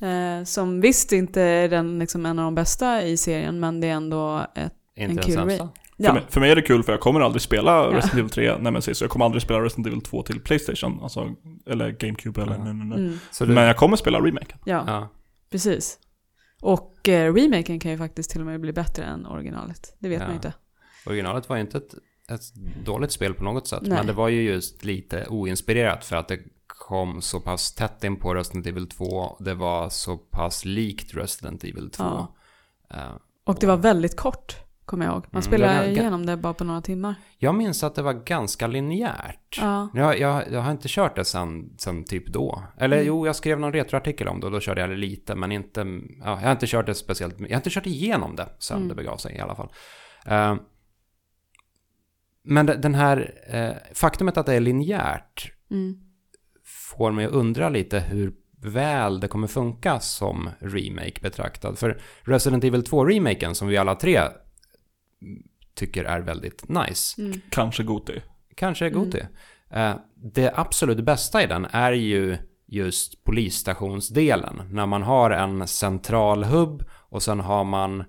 [0.00, 3.86] Eh, som visst inte är den liksom en av de bästa i serien, men det
[3.86, 4.72] är ändå ett...
[4.96, 5.58] inte En kul
[6.02, 6.12] sämsta.
[6.12, 8.30] För, Ja, mig, för mig är det kul för jag kommer aldrig spela Resident Evil
[8.30, 9.00] 3 Nemesis.
[9.00, 11.00] Jag kommer aldrig spela Resident Evil 2 till Playstation.
[11.02, 11.34] Alltså,
[11.66, 12.64] eller GameCube eller Ja.
[12.64, 12.98] nej, nej, nej.
[12.98, 14.58] mm, Så du, Men jag kommer spela remaken.
[14.64, 15.08] ja, ja,
[15.50, 15.98] precis.
[16.60, 19.96] Och eh, remaken kan ju faktiskt till och med bli bättre än originalet.
[19.98, 20.24] Det vet Ja.
[20.24, 20.52] man ju inte.
[21.06, 21.94] originalet var ju inte ett,
[22.30, 23.82] ett dåligt spel på något sätt.
[23.82, 23.90] Nej.
[23.98, 28.16] Men det var ju just lite oinspirerat för att det kom så pass tätt in
[28.16, 29.36] på Resident Evil 2.
[29.40, 32.04] Det var så pass likt Resident Evil 2.
[32.04, 32.34] Ja.
[32.94, 33.12] Eh,
[33.44, 34.56] Och det var väldigt kort,
[34.92, 35.24] kommer jag ihåg.
[35.30, 37.14] Man Mm, spelade är- igenom det bara på några timmar.
[37.38, 39.58] jag minns att det var ganska linjärt.
[39.60, 39.88] Ja.
[39.94, 42.62] Jag, jag, jag har inte kört det sen, sen typ då.
[42.78, 43.08] Eller Mm.
[43.08, 45.80] jo, jag skrev någon retroartikel om det och då körde jag det lite, men inte...
[46.20, 48.88] Ja, jag har inte kört det speciellt Jag har inte kört igenom det sen Mm.
[48.88, 49.72] det begav sig i alla fall.
[50.26, 50.56] Eh,
[52.44, 53.34] men de- den här...
[53.48, 55.94] eh, faktumet att det är linjärt Mm.
[56.96, 58.32] får mig att undra lite hur
[58.64, 61.78] väl det kommer funka som remake betraktad.
[61.78, 64.20] För Resident Evil 2-remaken som vi alla tre
[65.74, 67.40] tycker är väldigt nice, Mm.
[67.50, 68.20] Kanske Goti.
[68.56, 69.20] kanske är Goti.
[69.70, 69.94] Eh,
[70.34, 74.62] det absolut bästa i den är ju just polisstationsdelen.
[74.70, 78.04] När man har en central hubb och sen har man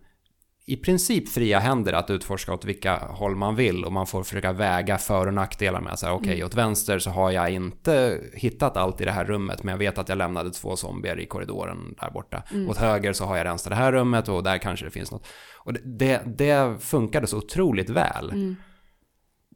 [0.65, 4.51] i princip fria händer att utforska åt vilka håll man vill och man får försöka
[4.53, 6.45] väga för och nackdelar med så här, okej, Mm.
[6.45, 9.97] åt vänster så har jag inte hittat allt i det här rummet men jag vet
[9.97, 12.43] att jag lämnade två zombier i korridoren där borta.
[12.51, 12.69] Mm.
[12.69, 15.27] Åt höger så har jag rensat det här rummet och där kanske det finns något.
[15.65, 18.31] Och det, det, det funkade så otroligt väl.
[18.31, 18.55] Mm.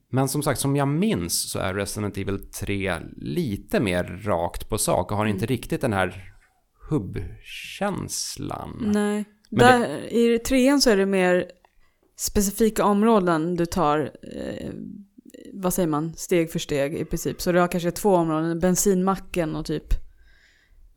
[0.10, 4.78] Men som sagt, som jag minns så är Resident Evil 3 lite mer rakt på
[4.78, 6.34] sak och har inte riktigt den här
[6.89, 8.91] hubbkänslan.
[8.93, 9.26] Nej.
[9.50, 11.52] Där, I trean så är det mer
[12.17, 14.72] specifika områden du tar, eh,
[15.54, 17.41] vad säger man, steg för steg i princip.
[17.41, 20.07] Så du har kanske två områden, bensinmacken och typ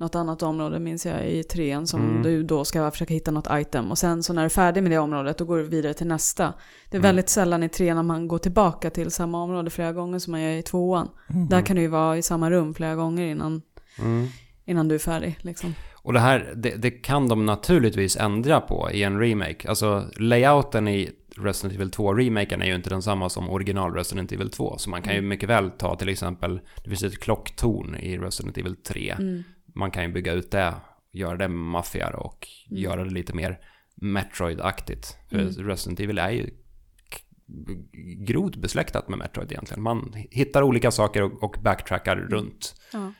[0.00, 2.22] något annat område minns jag i trean som Mm.
[2.22, 3.90] du då ska försöka hitta något item.
[3.90, 6.06] Och sen så när du är färdig med det området då går du vidare till
[6.06, 6.44] nästa.
[6.90, 7.02] Det är Mm.
[7.08, 10.40] väldigt sällan i trean när man går tillbaka till samma område flera gånger som man
[10.40, 11.08] gör i tvåan.
[11.30, 11.48] Mm.
[11.48, 13.62] Där kan du ju vara i samma rum flera gånger innan,
[13.98, 14.26] Mm.
[14.64, 15.38] innan du är färdig.
[15.40, 15.74] Liksom.
[16.02, 19.68] Och det här, det, det kan de naturligtvis ändra på i en remake.
[19.68, 24.78] Alltså layouten i Resident Evil 2-remaken är ju inte densamma som original Resident Evil 2.
[24.78, 28.58] Så man kan ju mycket väl ta till exempel, det finns ett klocktorn i Resident
[28.58, 29.14] Evil 3.
[29.70, 29.80] Mm.
[29.80, 30.74] Man kan ju bygga ut det,
[31.12, 32.82] göra det maffigare och Mm.
[32.82, 33.58] göra det lite mer
[33.94, 35.16] Metroid-aktigt.
[35.28, 35.52] För Mm.
[35.68, 36.50] Resident Evil är ju
[38.26, 39.82] grovt besläktat med Metroid egentligen.
[39.82, 43.12] Man hittar olika saker och, och backtrackar runt Ja.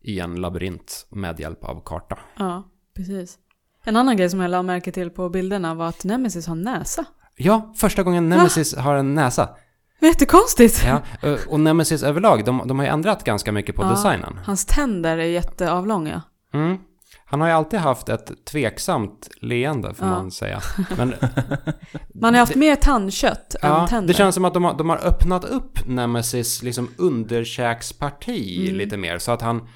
[0.00, 2.18] i en labyrint med hjälp av karta.
[2.38, 3.38] ja, precis.
[3.84, 7.04] En annan grej som jag lade märke till på bilderna var att Nemesis har näsa.
[7.36, 9.56] Ja, första gången Nemesis har en näsa.
[10.00, 10.84] Jättekonstigt!
[10.86, 13.88] Ja, eh, och Nemesis överlag, de, de har ju ändrat ganska mycket på Ja.
[13.90, 14.38] designen.
[14.44, 16.22] Hans tänder är jätteavlånga.
[16.54, 16.76] Mm.
[17.24, 20.12] Han har ju alltid haft ett tveksamt leende, får Ja.
[20.12, 20.60] man säga.
[20.96, 21.14] Men
[22.14, 24.08] Man har haft mer tandkött ja, än tänder.
[24.08, 28.76] det känns som att de har, de har öppnat upp Nemesis liksom underkäksparti Mm.
[28.78, 29.18] lite mer.
[29.18, 29.68] Så att han,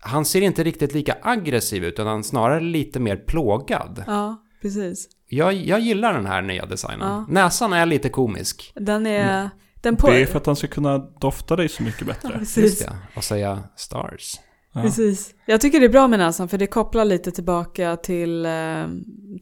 [0.00, 4.04] han ser inte riktigt lika aggressiv ut, utan snarare lite mer plågad.
[4.06, 5.08] Ja, precis.
[5.28, 7.08] Jag, jag gillar den här nya designen.
[7.08, 7.26] Ja.
[7.28, 8.72] Näsan är lite komisk.
[8.74, 9.38] Den är...
[9.38, 9.48] Mm.
[9.82, 10.06] Den på...
[10.06, 12.36] Det är för att han ska kunna dofta dig så mycket bättre.
[12.38, 12.78] Just Precis.
[12.78, 12.92] det.
[13.16, 14.34] Och säga stars.
[14.72, 14.82] Ja.
[14.82, 15.34] Precis.
[15.46, 18.86] Jag tycker det är bra med näsan för det kopplar lite tillbaka till eh,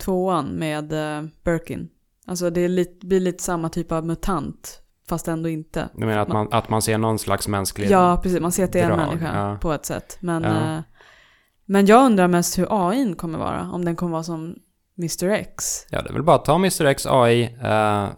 [0.00, 1.88] tvåan med eh, Birkin.
[2.26, 5.88] Alltså det är lite, blir lite samma typ av mutant, fast ändå inte.
[5.94, 7.90] Du menar att man, att man ser någon slags mänsklig...
[7.90, 8.40] Ja, precis.
[8.40, 9.58] Man ser att det är en människa ja.
[9.60, 10.18] på ett sätt.
[10.20, 10.76] Men, Ja.
[10.76, 10.80] eh,
[11.64, 13.70] men jag undrar mest hur AIn kommer vara.
[13.72, 14.56] Om den kommer vara som
[15.00, 15.86] Mr X.
[15.90, 16.84] Ja, det är väl bara att ta Mr.
[16.84, 18.08] X AI, eh,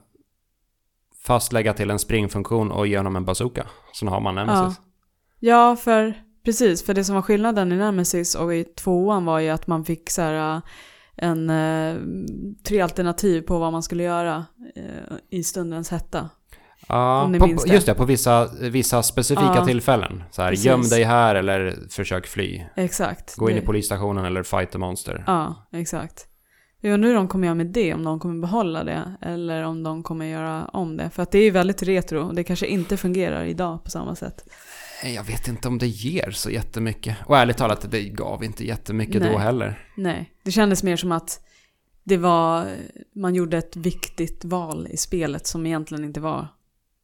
[1.25, 3.66] fast lägga till en springfunktion och ge honom en bazooka.
[3.92, 4.81] Så har man Nemesis.
[5.40, 6.14] Ja, för
[6.45, 6.87] precis.
[6.87, 10.11] För det som var skillnaden i Nemesis och i tvåan var ju att man fick
[10.11, 10.62] så här, eh,
[11.16, 11.97] en, eh,
[12.68, 14.45] tre alternativ på vad man skulle göra
[14.77, 16.31] eh, i stundens hetta.
[16.88, 17.73] Ja, på, det.
[17.73, 20.23] just det, på vissa, vissa specifika Ja, tillfällen.
[20.31, 20.64] Så här, precis.
[20.66, 22.62] göm dig här eller försök fly.
[22.77, 23.37] Exakt.
[23.37, 25.25] Gå in i Det- polisstationen eller fight the monster.
[25.27, 26.27] Ja, exakt.
[26.85, 29.83] Jag undrar hur de kommer göra med det, om de kommer behålla det eller om
[29.83, 31.11] de kommer göra om det.
[31.11, 34.16] För att det är ju väldigt retro och det kanske inte fungerar idag på samma
[34.16, 34.45] sätt.
[35.05, 37.16] Jag vet inte om det ger så jättemycket.
[37.27, 39.33] Och ärligt talat, det gav inte jättemycket Nej.
[39.33, 39.88] då heller.
[39.97, 41.40] Nej, det kändes mer som att
[42.03, 42.66] det var,
[43.14, 46.49] man gjorde ett viktigt val i spelet som egentligen inte var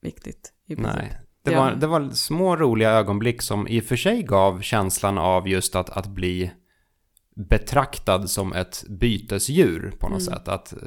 [0.03, 0.53] viktigt.
[0.67, 1.19] Nej.
[1.43, 5.49] Det, var, det var små roliga ögonblick som i och för sig gav känslan av
[5.49, 6.51] just att, att bli
[7.39, 10.35] betraktad som ett bytesdjur på något Mm.
[10.35, 10.49] sätt.
[10.49, 10.79] Att eh,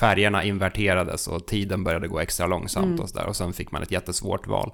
[0.00, 3.00] färgerna inverterades och tiden började gå extra långsamt Mm.
[3.00, 3.26] och sådär.
[3.26, 4.72] Och sen fick man ett jättesvårt val.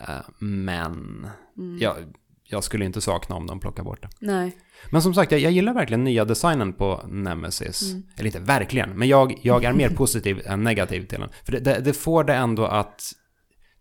[0.00, 0.06] Eh,
[0.38, 1.26] Men
[1.58, 1.78] Mm.
[1.80, 1.96] jag,
[2.44, 4.08] jag skulle inte sakna om de plockar bort det.
[4.18, 4.56] Nej.
[4.90, 7.82] Men som sagt, jag, jag gillar verkligen nya designen på Nemesis.
[7.92, 8.02] Mm.
[8.16, 11.28] Eller inte verkligen, men jag, jag är mer positiv än negativ till den.
[11.44, 13.12] För det, det, det får det ändå att...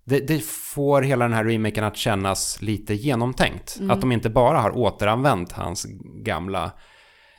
[0.03, 3.77] Det, det får hela den här remaken att kännas lite genomtänkt.
[3.79, 3.91] Mm.
[3.91, 5.85] Att de inte bara har återanvänt hans
[6.23, 6.71] gamla,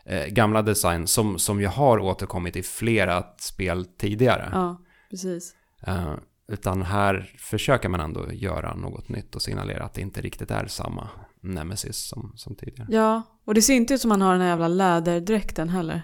[0.06, 4.48] eh, gamla design som, som ju har återkommit i flera spel tidigare.
[4.52, 5.54] Ja, precis.
[5.86, 6.12] Eh,
[6.48, 10.66] utan här försöker man ändå göra något nytt och signalera att det inte riktigt är
[10.66, 11.08] samma
[11.40, 12.86] Nemesis som, som tidigare.
[12.90, 16.02] Ja, och det ser inte ut som han har den här jävla läderdräkten heller.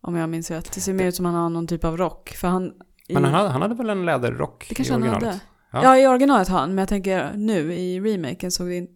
[0.00, 0.72] Om jag minns rätt.
[0.74, 2.28] Det ser mer ut som han har någon typ av rock.
[2.36, 2.72] För han...
[3.08, 5.26] i- Men han hade, han hade väl en läderrock Det kanske i han originalet?
[5.28, 5.40] hade.
[5.82, 5.96] Ja.
[5.96, 5.98] Ja.
[5.98, 8.92] i originalet har han, men jag tänker nu i remaken såg det inte...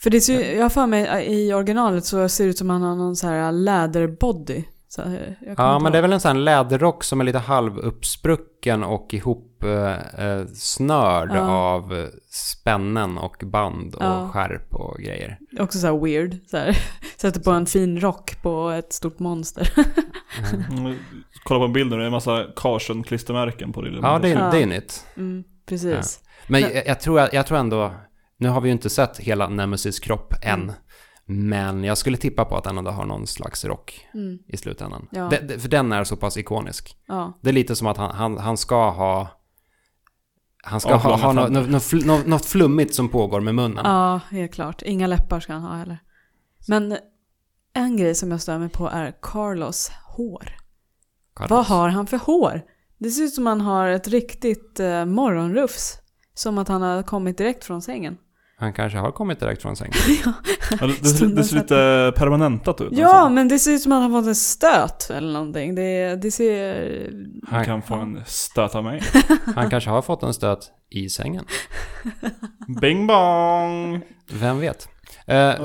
[0.00, 2.82] För det ser, jag har för mig i originalet så ser det ut som han
[2.82, 4.64] har någon så här läderbody.
[4.90, 7.38] Så, här, kommer Ja, men det är väl en sån här läderrock som är lite
[7.38, 11.40] halvuppsprucken och ihop eh, eh, snörd Ja.
[11.40, 14.30] av eh, spännen och band och Ja.
[14.32, 15.38] skärp och grejer.
[15.60, 16.36] Också så här weird.
[16.50, 16.78] Så här.
[17.16, 19.72] Sätter på en fin rock på ett stort monster.
[20.70, 20.96] Mm,
[21.44, 23.90] Kolla på bilden, det är en massa Carson-klistermärken på det.
[24.02, 24.50] Ja, det är, Ja.
[24.50, 25.04] det är nytt.
[25.16, 26.20] Mm, precis.
[26.46, 27.94] Men Men- jag, jag, tror, jag tror ändå,
[28.36, 30.60] nu har vi ju inte sett hela Nemesis kropp än.
[30.62, 30.74] Mm.
[31.48, 35.08] Men jag skulle tippa på att den ändå har någon slags rock Mm, i slutändan.
[35.10, 35.28] Ja.
[35.30, 36.96] Det, det, för den är så pass ikonisk.
[37.08, 37.38] ja.
[37.42, 39.28] Det är lite som att han, han, han ska ha...
[40.62, 43.84] Han ska Ja, ha, ha något, något, något, något flummigt som pågår med munnen.
[43.84, 44.82] ja, helt klart.
[44.82, 45.98] Inga läppar ska han ha heller.
[46.68, 46.96] Men
[47.74, 50.56] en grej som jag stör mig på är Carlos hår.
[51.34, 51.50] Carlos.
[51.50, 52.62] Vad har han för hår?
[52.98, 55.94] Det ser ut som han har ett riktigt eh, morgonrufs.
[56.34, 58.16] Som att han har kommit direkt från sängen.
[58.60, 59.92] Han kanske har kommit direkt från sängen.
[60.24, 60.32] ja,
[60.80, 62.88] Ja, det, det, ser- det ser lite permanentat ut.
[62.92, 63.30] ja alltså.
[63.34, 65.74] men det ser ut som att han har fått en stöt eller någonting.
[65.74, 67.10] Det, det ser...
[67.48, 69.02] Han kan få en stöt av mig.
[69.54, 71.44] Han kanske har fått en stöt i sängen.
[72.80, 74.02] Bing bong!
[74.32, 74.88] Vem vet?
[75.26, 75.58] Eh, eh,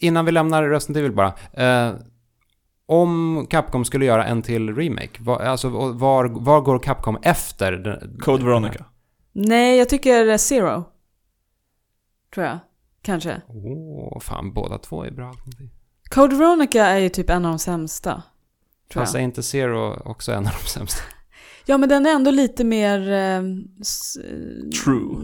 [0.00, 1.32] innan vi lämnar Resident Evil bara.
[1.52, 1.94] Eh,
[2.88, 7.72] om Capcom skulle göra en till remake, var, alltså, var, var går Capcom efter?
[7.72, 8.84] Den, Code Veronica.
[9.32, 10.84] Nej, jag tycker Zero.
[12.34, 12.58] Tror jag.
[13.02, 13.40] Kanske.
[13.48, 15.34] Åh, fan båda två är bra.
[16.10, 18.22] Code Veronica är ju typ en av de sämsta.
[18.92, 19.20] Tror Fast jag.
[19.20, 21.02] är inte Zero också en av de sämsta?
[21.66, 23.12] Ja, men den är ändå lite mer...
[23.12, 23.42] Eh,
[24.84, 25.16] True.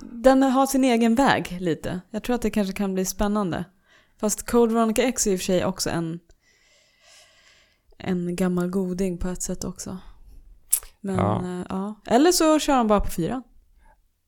[0.00, 2.00] Den har sin egen väg lite.
[2.10, 3.64] Jag tror att det kanske kan bli spännande.
[4.20, 6.20] Fast Code Veronica X är i och för sig också en,
[7.98, 9.98] en gammal goding på ett sätt också.
[11.00, 11.40] Men Ja.
[11.44, 11.64] ja.
[11.68, 12.14] ja.
[12.14, 13.42] Eller så kör de bara på fyran.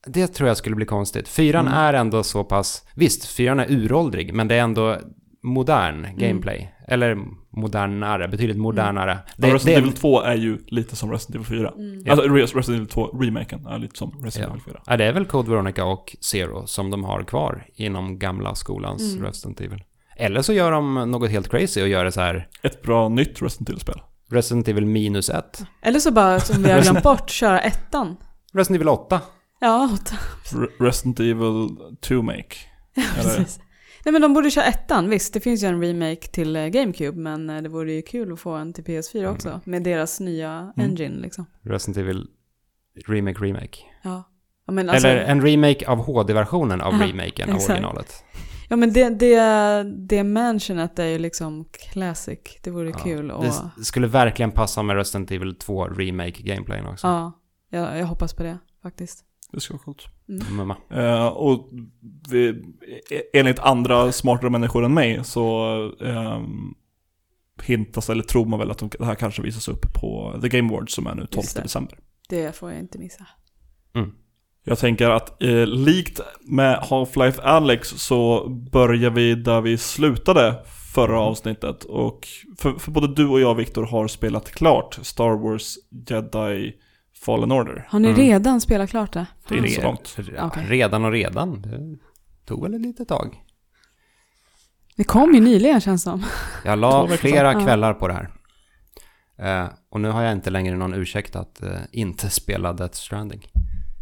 [0.06, 1.28] Det tror jag skulle bli konstigt.
[1.28, 1.78] Fyran Mm.
[1.78, 2.84] är ändå så pass...
[2.94, 4.98] Visst, fyran är uråldrig, men det är ändå
[5.42, 6.74] modern gameplay.
[6.88, 7.18] Eller
[7.50, 9.18] modernare, betydligt modernare.
[9.36, 11.72] Det, Det, Resident det, Evil 2 är ju lite som Resident Evil 4.
[12.04, 12.12] Ja.
[12.12, 14.52] Alltså Res- Resident Evil 2 remaken är lite som Resident Ja.
[14.52, 14.82] Evil 4.
[14.86, 19.12] ja, det är väl Code Veronica och Zero som de har kvar inom gamla skolans
[19.14, 19.24] Mm.
[19.26, 19.84] Resident Evil.
[20.20, 23.42] Eller så gör de något helt crazy och gör det så här Ett bra nytt
[23.42, 24.00] Resident Evil-spel.
[24.30, 25.62] Resident Evil minus ett.
[25.82, 28.16] Eller så bara, som vi har glömt bort, köra ettan.
[28.52, 29.20] Resident Evil 8.
[29.60, 30.16] Ja, åtta.
[30.52, 31.68] Re- Resident Evil
[32.00, 32.56] 2 make.
[33.18, 33.60] Eller, Precis.
[34.04, 37.18] Nej men de borde köra ettan, visst det finns ju en remake till eh, GameCube
[37.18, 39.32] men eh, det vore ju kul att få en till PS4 Mm.
[39.32, 39.60] också.
[39.64, 41.46] Med deras nya engine liksom.
[41.64, 42.26] Resident Evil
[43.06, 43.78] Remake Remake.
[44.02, 44.24] Ja.
[44.66, 48.24] Ja men, alltså, Eller en remake av HD-versionen av Ja, remaken av originalet.
[48.70, 52.38] Ja, men det, det, det mansionet är ju liksom classic.
[52.62, 53.44] Det vore Ja, kul och...
[53.76, 57.06] Det skulle verkligen passa med Resident Evil 2 remake gameplayen också.
[57.06, 57.32] Ja,
[57.70, 59.24] jag, jag hoppas på det faktiskt.
[59.52, 60.06] det ska vara coolt.
[60.50, 60.76] Mumma.
[60.90, 61.68] Eh, och
[62.30, 62.48] vi,
[63.10, 65.64] e- enligt andra smartare människor än mig så
[66.00, 66.74] ehm,
[67.62, 70.68] hintas eller tror man väl att de, det här kanske visas upp på The Game
[70.68, 71.62] Awards som är nu 12 Just det.
[71.62, 71.98] december.
[72.28, 73.26] Det får jag inte missa.
[73.94, 74.10] Mm.
[74.64, 80.54] Jag tänker att eh, likt med Half-Life Alex så börjar vi där vi slutade
[80.94, 81.84] förra avsnittet.
[81.84, 85.74] Och för, för både du och jag Viktor har spelat klart Star Wars
[86.08, 86.72] Jedi
[87.24, 87.86] Fallen Order.
[87.88, 88.20] Har ni Mm.
[88.20, 89.26] redan spelat klart det?
[89.48, 90.16] Det är inte så långt.
[90.68, 91.62] Redan och redan.
[91.62, 91.98] Det
[92.46, 93.42] tog väl ett litet tag.
[94.96, 96.24] Det kom ju nyligen känns som.
[96.64, 97.52] Jag la flera.
[97.52, 97.60] Ja.
[97.60, 98.30] kvällar på det här.
[99.38, 103.46] Eh, och nu har jag inte längre någon ursäkt att eh, inte spela Death Stranding.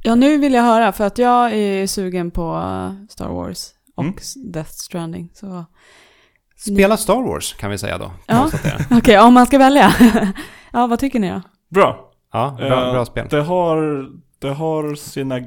[0.03, 4.05] Ja, nu vill jag höra för att jag är sugen på eh, Star Wars och
[4.05, 4.15] Mm.
[4.53, 5.31] Death Stranding.
[5.35, 5.65] Så
[6.57, 8.11] Spela Star Wars kan vi säga då.
[8.27, 8.51] Ja.
[8.91, 9.95] okej, om man ska välja.
[10.73, 11.43] ja, vad tycker ni då?
[11.69, 12.11] Bra.
[12.33, 13.27] Ja, bra, Eh, bra spel.
[13.31, 14.09] Det har,
[14.39, 15.41] det har sina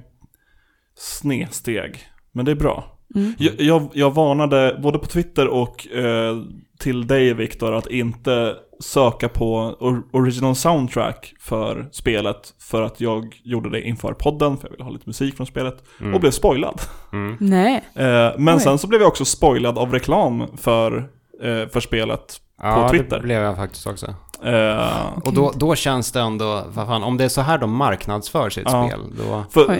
[0.96, 2.00] snedsteg,
[2.32, 2.98] men det är bra.
[3.16, 3.34] Mm.
[3.38, 6.38] Jag, jag, jag varnade både på Twitter och eh,
[6.82, 13.36] till dig Viktor att inte söka på or, original soundtrack för spelet för att jag
[13.44, 16.14] gjorde det inför podden för jag ville ha lite musik från spelet Mm.
[16.14, 16.82] och blev spoilad.
[17.14, 17.38] Mm.
[17.40, 17.76] Nej.
[17.96, 18.60] Eh, men Oj.
[18.62, 20.98] sen så blev jag också spoilad av reklam för,
[21.44, 22.38] eh, för spelet.
[22.62, 23.18] Ja, Twitter.
[23.18, 24.06] det blev jag faktiskt också.
[24.44, 27.72] Eh, Och då, då känns det ändå, vad fan, om det är så här de
[27.76, 28.88] marknadsför sitt Ja.
[28.90, 29.44] spel, då...
[29.52, 29.72] För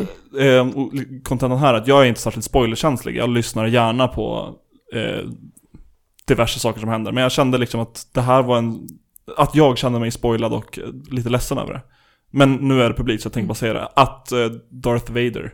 [0.42, 0.92] eh, och
[1.24, 3.16] kontentan här är att jag är inte särskilt spoilerkänslig.
[3.18, 4.50] Jag lyssnar gärna på
[4.96, 5.26] eh,
[6.36, 7.12] diverse saker som händer.
[7.12, 8.88] Men jag kände liksom att det här var en...
[9.38, 11.82] Att jag kände mig spoilad och eh, lite ledsen över det.
[12.32, 13.86] Men nu är det publikt så jag tänker bara säga det.
[13.96, 15.54] Att eh, Darth Vader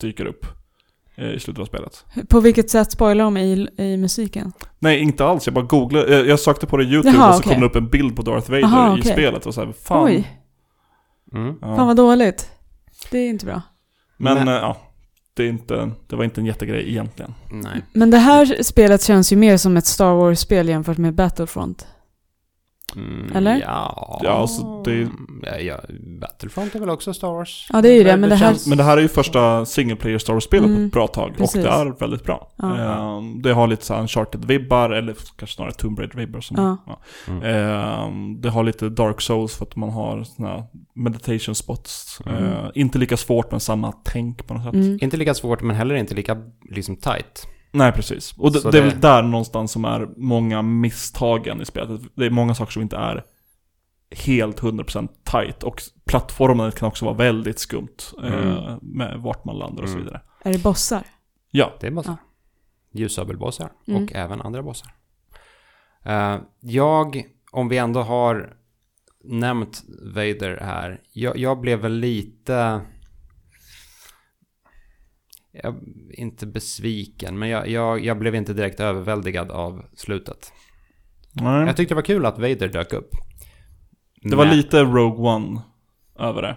[0.00, 0.46] dyker upp
[1.16, 2.04] eh, i slutet av spelet.
[2.28, 4.52] På vilket sätt spoilar de i, i musiken?
[4.78, 5.46] Nej, inte alls.
[5.46, 6.16] Jag bara googlade.
[6.16, 7.52] Jag, jag sökte på det i YouTube Jaha, och så okej.
[7.52, 9.46] kom det upp en bild på Darth Vader Aha, i spelet.
[9.46, 10.04] Och så här, fan.
[10.04, 10.34] Oj,
[11.32, 11.54] Mm.
[11.60, 11.76] Ja.
[11.76, 12.50] fan vad dåligt.
[13.10, 13.62] Det är inte bra.
[14.16, 14.76] Men, Men- eh, ja.
[15.38, 17.34] Det, är inte, det var inte en jättegrej egentligen.
[17.50, 17.82] Nej.
[17.92, 21.86] Men det här spelet känns ju mer som ett Star Wars-spel jämfört med Battlefront.
[22.98, 23.60] Mm, Eller?
[23.60, 25.08] Ja, Ja, alltså, det-
[25.42, 25.76] ja, ja,
[26.20, 27.66] Battlefront är väl också Star Wars?
[27.72, 28.46] Ja, det är ju det, men det här...
[28.48, 31.06] känns, men det här är ju första single player Star Wars-spelet på Mm, ett bra
[31.06, 31.34] tag.
[31.36, 31.56] precis.
[31.56, 32.50] Och det är väldigt bra.
[32.56, 32.76] Ja.
[33.18, 36.40] Ehm, det har lite så Uncharted-vibbar, eller kanske snarare Tomb Raider-vibbar.
[36.40, 36.76] Som, Ja.
[36.86, 36.98] ja.
[37.32, 37.42] Mm.
[37.42, 42.20] Ehm, det har lite Dark Souls för att man har såna här meditation spots.
[42.26, 42.44] Mm.
[42.44, 44.74] Ehm, inte lika svårt men samma tänk på något sätt.
[44.74, 44.98] Mm.
[45.02, 46.36] Inte lika svårt, men heller inte lika
[46.70, 47.46] liksom tight.
[47.70, 48.34] Nej, precis.
[48.38, 52.00] Och det, det är väl där någonstans som är många misstagen i spelet.
[52.14, 53.24] Det är många saker som inte är
[54.10, 55.62] helt 100% tight.
[55.62, 57.96] Och plattformen kan också vara väldigt skumt.
[58.24, 58.78] eh, Mm.
[58.82, 60.04] med vart man landar och så Mm.
[60.06, 60.22] vidare.
[60.42, 61.02] Är det bossar?
[61.50, 62.16] Ja, Det är bossar.
[62.92, 64.02] Ljussabelbossar Mm.
[64.04, 64.90] och även andra bossar.
[66.04, 68.54] Eh, jag, om vi ändå har
[69.24, 69.82] nämnt
[70.14, 72.80] Vader här, jag, jag blev väl lite...
[75.62, 75.74] Jag,
[76.10, 80.52] inte besviken, men jag, jag, jag blev inte direkt överväldigad av slutet.
[81.32, 81.66] Nej.
[81.66, 83.10] Jag tyckte det var kul att Vader dök upp.
[84.22, 85.60] Det var Men- lite Rogue One
[86.18, 86.56] över det.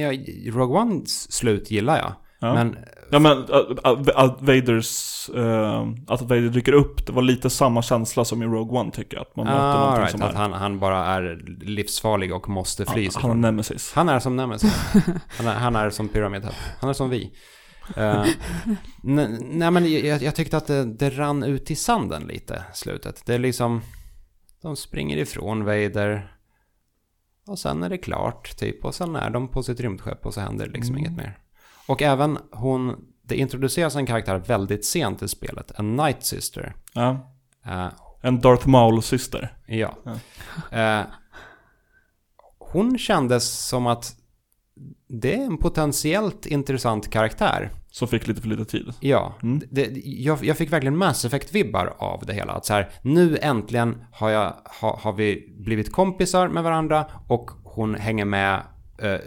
[0.00, 0.12] Ja,
[0.52, 2.12] Rogue Ones slut gillar jag.
[2.40, 2.54] Ja.
[2.54, 2.76] Men
[3.10, 3.50] ja men att,
[3.84, 8.46] att, att Vaders, eh, att Vader dyker upp, det var lite samma känsla som i
[8.46, 9.22] Rogue One tycker jag.
[9.22, 10.36] Att man möter ah, någonting right, som att är...
[10.36, 13.92] han, han bara är livsfarlig och måste fly han, han är nemesis.
[13.94, 14.92] Han är som Nemesis.
[15.38, 16.48] Han är, han är som Pyramid.
[16.80, 17.32] Han är som vi.
[19.02, 23.22] Ne- nej men jag, jag tyckte att det, det rann ut i sanden lite, slutet.
[23.26, 23.82] Det är liksom...
[24.62, 26.36] De springer ifrån Vader.
[27.46, 28.84] Och sen är det klart, typ.
[28.84, 30.98] Och sen är de på sitt rymdskepp och så händer liksom Mm.
[30.98, 31.38] inget mer.
[31.86, 33.04] Och även hon...
[33.22, 35.72] Det introduceras en karaktär väldigt sent i spelet.
[35.78, 36.74] En Night Sister.
[36.92, 37.34] Ja.
[37.66, 37.88] Eh,
[38.20, 39.56] En Darth Maul-syster.
[39.66, 39.94] Ja.
[40.04, 40.18] Ja.
[40.78, 41.06] Eh,
[42.58, 44.16] hon kändes som att
[45.20, 47.70] det är en potentiellt intressant karaktär.
[47.90, 48.92] Som fick lite för lite tid.
[49.00, 49.60] Ja, Mm.
[49.70, 52.52] det, jag, jag fick verkligen Mass Effect-vibbar av det hela.
[52.52, 57.50] Att så här, nu äntligen har, jag, har, har vi blivit kompisar med varandra och
[57.64, 58.62] hon hänger med
[58.98, 59.18] eh,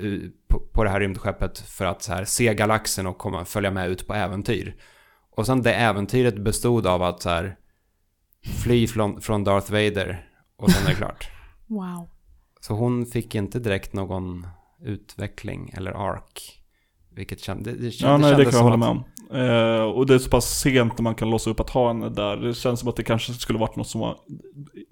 [0.48, 3.90] på, på det här rymdskeppet för att så här, se galaxen och komma, följa med
[3.90, 4.76] ut på äventyr.
[5.32, 7.56] Och sen det äventyret bestod av att så här,
[8.64, 11.30] fly från, från Darth Vader och sen är det klart.
[11.70, 12.10] Wow.
[12.62, 14.48] Så hon fick inte direkt någon
[14.82, 16.62] utveckling eller ark.
[17.16, 19.04] Vilket kände, det, det, Ja, nej det kan jag hålla med om.
[19.32, 22.10] Eh, och det är så pass sent när man kan låsa upp att ha henne
[22.10, 22.38] där.
[22.38, 24.18] Det känns som att det kanske skulle varit något som var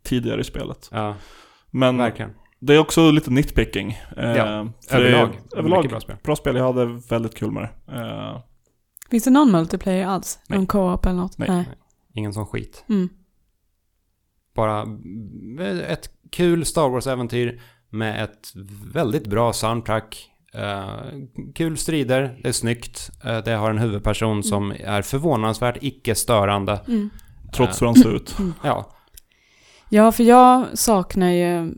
[0.04, 0.90] tidigare i spelet.
[0.92, 1.16] Ja,
[1.72, 2.32] Men verkligen.
[2.60, 3.92] det är också lite nitpicking.
[4.18, 5.40] Eh, Ja, för det är- Överlag.
[5.56, 6.16] överlag bra spel.
[6.24, 6.56] bra spel.
[6.56, 7.94] Jag hade väldigt kul med det.
[7.94, 8.40] Eh,
[9.10, 10.40] Finns det någon multiplayer alls?
[10.50, 10.58] Nej.
[10.60, 11.38] Någon co-op eller något?
[11.38, 11.70] Nej.
[12.14, 12.86] Ingen sån skit.
[12.90, 13.10] Mm.
[14.56, 14.86] Bara
[15.88, 17.62] ett kul Star Wars-äventyr
[17.96, 18.52] med ett
[18.94, 20.30] väldigt bra soundtrack.
[20.54, 20.90] Eh,
[21.56, 23.10] kul strider, det är snyggt.
[23.26, 26.80] Eh, det har en huvudperson som är förvånansvärt icke-störande.
[26.88, 27.10] Mm.
[27.54, 28.36] trots hur han ser ut.
[28.64, 28.92] Ja,
[29.90, 31.74] Ja, för jag saknar ju,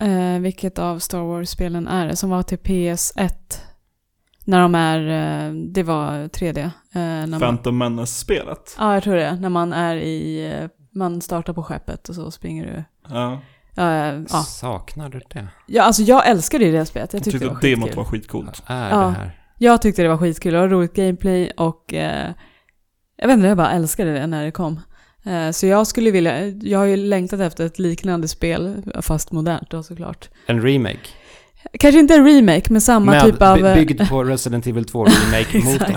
[0.00, 3.60] eh, vilket av Star Wars-spelen är det, som var till PS1.
[4.44, 6.60] När de är, eh, det var 3D.
[6.60, 8.76] Eh, när man, Phantom Menace-spelet.
[8.78, 9.36] ja, jag tror det.
[9.36, 12.84] När man är i, man startar på skeppet och så springer du.
[13.14, 13.40] Ja.
[13.80, 14.42] Eh, ja.
[14.42, 15.48] saknar du det?
[15.66, 17.12] ja, alltså jag älskade ju det spelet.
[17.12, 18.62] Jag Jag tyckte tyckte det var demot var skitcoolt.
[18.68, 18.96] Vad är Ja.
[18.98, 19.36] det här?
[19.58, 20.52] Jag tyckte det var skitkul.
[20.52, 22.30] Det var roligt gameplay och eh,
[23.16, 24.80] jag vet inte, jag bara älskade det när det kom.
[25.24, 29.70] Eh, så jag skulle vilja, jag har ju längtat efter ett liknande spel, fast modernt
[29.70, 30.28] då såklart.
[30.46, 30.98] En remake.
[31.80, 33.56] Kanske inte en remake, men samma med, typ av...
[33.56, 35.96] by- byggd på Resident Evil 2 remake-motorn.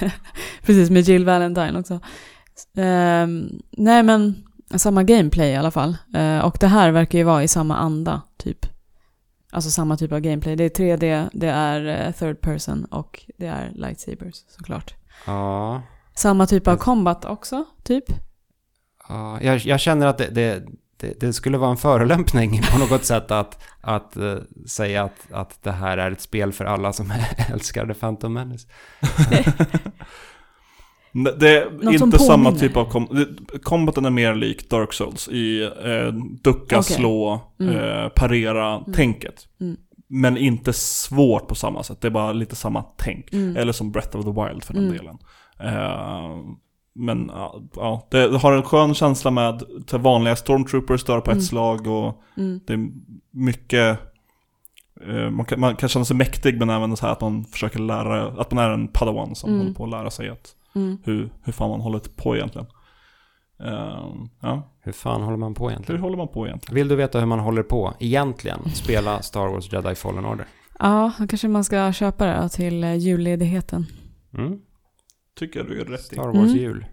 [0.66, 2.00] Precis, med Jill Valentine också.
[2.76, 4.34] Ehm, nej men,
[4.76, 5.96] samma gameplay i alla fall.
[6.14, 8.66] Eh, och det här verkar ju vara i samma anda, typ.
[9.52, 10.56] Alltså samma typ av gameplay.
[10.56, 14.94] Det är 3D, det är eh, third person och det är lightsabers såklart.
[15.26, 15.82] ja.
[16.14, 18.04] Samma typ av combat också, typ.
[19.08, 20.62] Ja, jag, jag känner att det, det,
[20.96, 25.62] det, det skulle vara en förolämpning på något sätt att, att eh, säga att, att
[25.62, 27.12] det här är ett spel för alla som
[27.52, 28.68] älskar The Phantom Menace.
[31.12, 33.26] Det är Något inte samma typ av kom
[33.62, 36.82] Combaten är mer lik Dark Souls i eh, ducka, Okej.
[36.96, 37.74] slå, Mm.
[37.76, 39.46] eh, parera, tänket.
[39.60, 39.76] Mm.
[40.08, 43.32] Men inte svårt på samma sätt, det är bara lite samma tänk.
[43.32, 43.56] Mm.
[43.56, 44.96] Eller som Breath of the Wild för den Mm.
[44.96, 45.18] delen.
[45.60, 46.36] Eh,
[46.94, 47.30] men
[47.76, 51.42] ja, det har en skön känsla med vanliga stormtroopers dör på ett Mm.
[51.42, 52.60] slag och Mm.
[52.66, 52.88] det är
[53.30, 53.98] mycket
[55.08, 57.78] eh, man kan, man kan känna sig mäktig men även så här att man försöker
[57.78, 59.60] lära, att man är en padawan som Mm.
[59.60, 60.98] håller på att lära sig att Mm.
[61.04, 62.66] hur, hur fan man håller på egentligen.
[63.60, 66.00] Ehm, ja, Hur fan håller man på hur egentligen?
[66.00, 66.74] håller man på egentligen?
[66.74, 68.58] Vill du veta hur man håller på egentligen?
[68.74, 70.46] Spela Star Wars Jedi Fallen Order.
[70.78, 73.86] Ja, då kanske man ska köpa det till julledigheten.
[74.38, 74.58] Mm.
[75.38, 76.14] Tycker jag du är rätt i.
[76.14, 76.56] Star Wars Mm.
[76.56, 76.86] jul.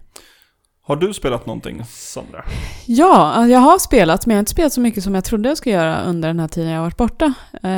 [0.88, 2.44] Har du spelat någonting, Sandra?
[2.86, 5.58] Ja, jag har spelat, men jag har inte spelat så mycket som jag trodde jag
[5.58, 7.34] skulle göra under den här tiden jag har varit borta.
[7.62, 7.70] Eh,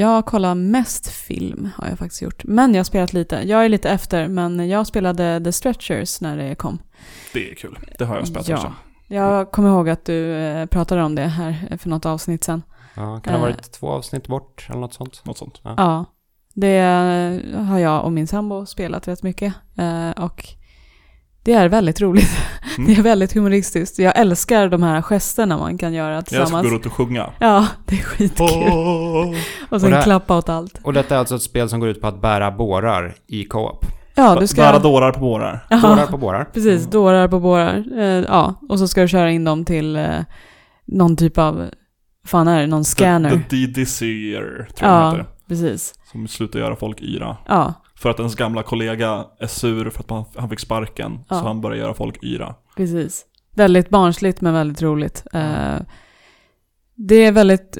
[0.00, 2.44] jag har kollat mest film, har jag faktiskt gjort.
[2.44, 3.40] Men jag har spelat lite.
[3.44, 6.78] Jag är lite efter, men jag spelade The Stretchers när det kom.
[7.32, 7.78] Det är kul.
[7.98, 8.56] Det har jag spelat Ja.
[8.56, 8.72] också.
[9.08, 12.62] Jag kommer ihåg att du eh, pratade om det här för något avsnitt sen.
[12.96, 13.52] Ja, kan det ha Eh.
[13.52, 15.22] varit två avsnitt bort eller något sånt?
[15.24, 15.60] Något sånt.
[15.64, 15.74] Ja.
[15.76, 16.04] Ja,
[16.54, 16.78] det
[17.68, 19.54] har jag och min sambo spelat rätt mycket.
[20.16, 20.44] Och
[21.44, 22.30] det är väldigt roligt.
[22.78, 22.86] Mm.
[22.94, 23.98] Det är väldigt humoristiskt.
[23.98, 26.66] Jag älskar de här gesterna man kan göra Jag ska tillsammans.
[26.68, 27.30] gå runt och sjunga.
[27.38, 28.48] Ja, det är skitkul.
[29.70, 30.80] Och sen Och här- klappa åt allt.
[30.82, 33.86] Och detta är alltså ett spel som går ut på att bära bårar i co-op.
[34.14, 34.62] Ja, du ska...
[34.62, 35.66] Bära dårar på bårar.
[35.70, 36.44] Ja, Bårar på bårar.
[36.54, 37.84] Precis, dårar på bårar.
[37.98, 40.08] Eh, ja, och så ska du köra in dem till eh,
[40.84, 41.70] någon typ av, vad
[42.26, 43.30] fan är det, någon scanner.
[43.30, 45.26] The, the D-Dizzier, tror jag ja, heter.
[45.48, 45.94] precis.
[46.12, 47.36] Som slutar göra folk yra.
[47.48, 47.74] Ja,
[48.04, 51.18] För att ens gamla kollega är sur för att man, han fick sparken.
[51.28, 51.36] Ja.
[51.38, 52.54] Så han börjar göra folk yra.
[52.76, 53.24] precis.
[53.54, 55.24] Väldigt barnsligt men väldigt roligt.
[55.32, 55.74] Eh,
[56.94, 57.78] det är väldigt,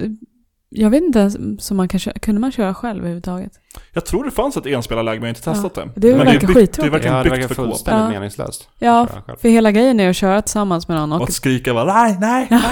[0.69, 3.53] jag vet inte ens som man kan köra, kunde man köra själv överhuvudtaget?
[3.93, 6.01] Jag tror det fanns ett enspelarläge men jag har inte testat det.
[6.01, 6.95] Det men verkar byggt, det är skittråkigt.
[6.95, 8.09] verkligen Ja, det byggt verkar för fullständigt Ja.
[8.11, 8.69] meningslöst.
[8.79, 9.07] Ja,
[9.41, 12.17] för hela grejen är att köra tillsammans med någon och Och att skrika bara nej,
[12.21, 12.63] nej, nej.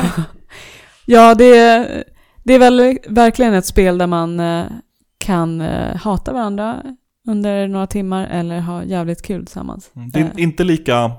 [1.07, 2.05] Ja, det är,
[2.44, 4.64] det är väl verkligen ett spel där man eh,
[5.18, 6.82] kan eh, hata varandra
[7.29, 9.91] under några timmar eller ha jävligt kul tillsammans.
[9.97, 11.12] Mm, Det är Eh, inte lika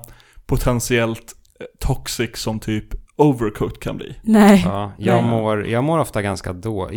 [0.46, 2.84] potentiellt eh, toxic som typ
[3.16, 4.14] overcooked kan bli.
[4.22, 4.62] Nej.
[4.66, 5.30] Ja, jag, Nej.
[5.30, 6.90] mår, jag mår ofta ganska då,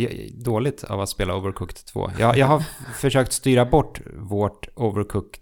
[0.44, 2.10] dåligt av att spela Overcooked 2.
[2.18, 2.62] Jag, jag har
[2.94, 5.40] försökt styra bort vårt Overcooked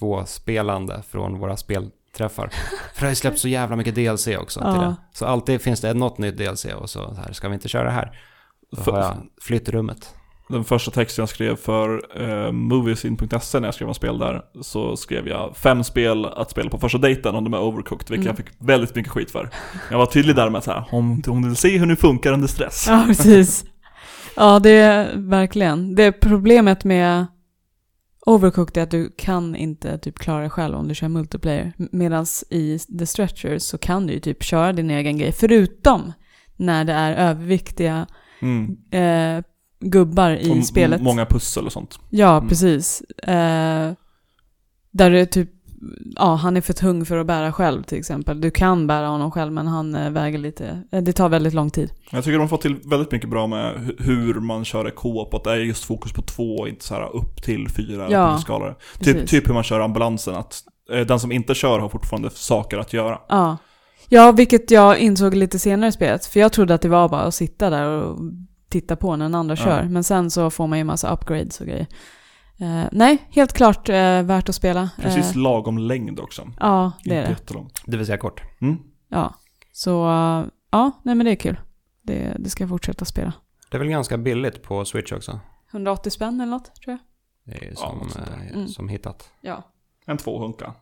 [0.00, 2.48] 2-spelande från våra spelträffar.
[2.94, 4.80] För det har ju släppt så jävla mycket DLC också till Ja.
[4.82, 4.96] det.
[5.12, 7.84] Så alltid finns det något nytt DLC och så, så här, ska vi inte köra
[7.84, 8.18] det här?
[8.76, 10.14] Då För- har jag flyttrummet.
[10.48, 14.96] Den första texten jag skrev för uh, Moviesin.se när jag skrev om spel där, så
[14.96, 18.26] skrev jag fem spel att spela på första dejten om de är overcooked, vilket Mm.
[18.26, 19.50] jag fick väldigt mycket skit för.
[19.90, 21.96] Jag var tydlig där med att så här, om, om du vill se hur ni
[21.96, 22.84] funkar under stress.
[22.88, 23.64] Ja, precis.
[24.36, 25.94] Ja, det är verkligen.
[25.94, 27.26] Det problemet med
[28.26, 31.72] Overcooked är att du kan inte typ klara det själv om du kör multiplayer.
[31.92, 35.32] Medan i The Stretchers så kan du ju typ köra din egen grej.
[35.32, 36.12] Förutom
[36.56, 38.06] när det är överviktiga
[38.40, 38.76] Mm.
[38.90, 39.44] eh,
[39.90, 41.02] gubbar i Och spelet.
[41.02, 41.98] Många pussel och sånt.
[42.10, 42.48] Ja, Mm.
[42.48, 43.00] precis.
[43.00, 43.92] Eh,
[44.90, 45.50] där det är typ,
[46.16, 48.40] ja, han är för tung för att bära själv till exempel.
[48.40, 51.70] Du kan bära honom själv men han eh, väger lite, eh, det tar väldigt lång
[51.70, 51.90] tid.
[52.10, 55.34] Jag tycker de har fått till väldigt mycket bra med hu- hur man kör co-op,
[55.34, 58.76] att det är just fokus på två inte så här upp till fyra Ja, skalor.
[59.00, 60.62] Typ, typ hur man kör ambulansen, att
[60.92, 63.18] eh, den som inte kör har fortfarande saker att göra.
[63.28, 63.56] Ja.
[64.08, 66.26] ja, vilket jag insåg lite senare i spelet.
[66.26, 68.18] För jag trodde att det var bara att sitta där och
[68.80, 69.64] titta på när den andra Ja.
[69.64, 69.82] kör.
[69.84, 71.86] Men sen så får man ju massa upgrades och grejer.
[72.60, 74.90] Eh, nej, helt klart eh, värt att spela.
[74.96, 76.50] Precis Eh, lagom längd också.
[76.60, 77.30] ja, det är inte det.
[77.38, 77.82] jättelångt.
[77.86, 78.42] Det vill säga kort.
[78.60, 78.76] Mm.
[79.08, 79.34] Ja.
[79.72, 79.90] Så,
[80.70, 81.60] ja, nej men det är kul.
[82.02, 83.32] Det, det ska jag fortsätta spela.
[83.70, 85.40] Det är väl ganska billigt på Switch också.
[85.72, 86.98] 180 spänn eller något, tror jag.
[87.54, 88.32] Det är Ja, som, där.
[88.44, 88.68] eh, Mm.
[88.68, 89.30] som hittat.
[89.40, 89.62] Ja.
[90.06, 90.74] En tvåhunka.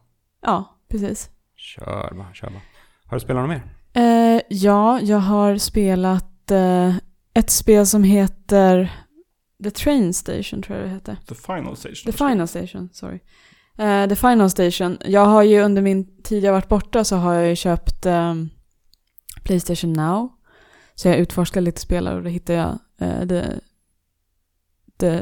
[0.43, 1.31] Ja, precis.
[1.57, 2.61] Kör bara, kör bara.
[3.07, 3.63] Har du spelat något mer?
[3.95, 6.95] Eh, ja, jag har spelat eh,
[7.35, 8.93] ett spel som heter
[9.65, 11.17] The Train Station, tror jag det heter.
[11.29, 12.13] The Final Station.
[12.13, 13.21] The Final Station, sorry.
[13.79, 14.99] Eh, The Final Station.
[15.05, 18.51] Jag har ju under min tid jag varit borta så har jag ju köpt ehm,
[19.43, 20.33] Playstation Now.
[20.95, 23.43] Så jag utforskar lite spelare och då hittar jag eh, The...
[24.99, 25.21] The...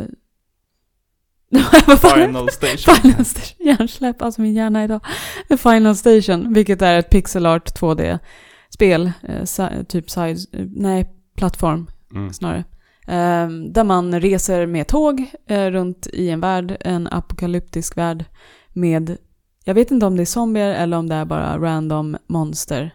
[1.96, 2.94] Final Station.
[3.02, 5.00] Final Station, hjärnsläpp, alltså min hjärna idag.
[5.48, 11.10] The Final Station, vilket är ett pixel art 2D-spel, eh, si- typ side, eh, nej,
[11.36, 12.32] plattform Mm.
[12.32, 12.64] snarare.
[13.06, 18.24] Eh, där man reser med tåg eh, runt i en värld, en apokalyptisk värld
[18.68, 19.16] med,
[19.64, 22.94] jag vet inte om det är zombier eller om det är bara random monster.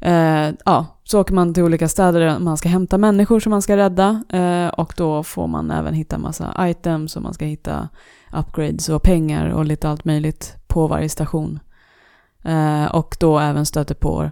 [0.00, 3.62] Eh, ja, så åker man till olika städer där man ska hämta människor som man
[3.62, 7.88] ska rädda eh, och då får man även hitta massa items och man ska hitta
[8.32, 11.60] upgrades och pengar och lite allt möjligt på varje station.
[12.44, 14.30] Eh, och då även stöter på,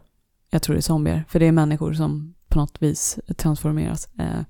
[0.51, 4.09] jag tror det är zombier, för det är människor som på något vis transformeras.
[4.19, 4.41] Eh,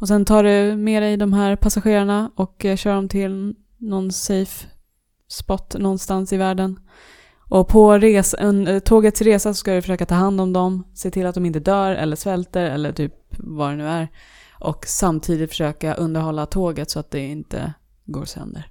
[0.00, 4.12] och sen tar du med dig de här passagerarna och eh, kör dem till någon
[4.12, 4.66] safe
[5.28, 6.80] spot någonstans i världen.
[7.38, 10.84] Och på res, en, eh, tågets resa så ska du försöka ta hand om dem,
[10.94, 14.08] se till att de inte dör eller svälter eller typ vad det nu är.
[14.52, 17.72] Och samtidigt försöka underhålla tåget så att det inte
[18.04, 18.70] går sönder.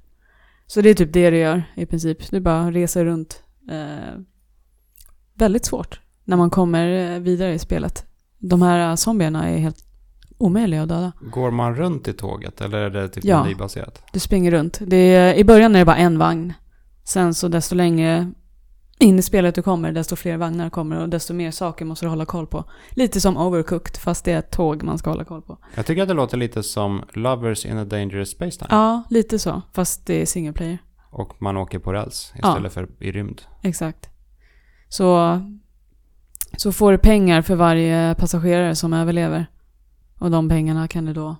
[0.68, 2.32] Så det är typ det du gör i princip.
[2.32, 3.44] Du bara reser runt.
[3.72, 4.20] Eh,
[5.34, 8.06] väldigt svårt när man kommer vidare i spelet.
[8.40, 9.78] De här eh, zombierna är helt
[10.38, 11.12] omöjliga att döda.
[11.32, 13.44] Går man runt i tåget eller är det typ Ja.
[13.44, 14.04] menybaserat?
[14.14, 14.80] Du springer runt.
[14.82, 16.54] Det är, I början är det bara en vagn.
[17.04, 18.32] Sen så desto längre
[19.00, 22.10] in i spelet du kommer, desto fler vagnar kommer och desto mer saker måste du
[22.10, 22.64] hålla koll på.
[22.92, 25.58] Lite som Overcooked, fast det är ett tåg man ska hålla koll på.
[25.76, 28.68] Jag tycker att det låter lite som Lovers in a Dangerous Space Time.
[28.72, 29.62] Ja, lite så.
[29.74, 30.78] Fast det är single player.
[31.12, 32.50] Och man åker på räls Ja.
[32.50, 33.42] istället för i rymd.
[33.64, 34.10] Exakt.
[34.90, 35.40] Så,
[36.58, 39.46] så får du pengar för varje passagerare som överlever.
[40.20, 41.36] Och de pengarna kan du då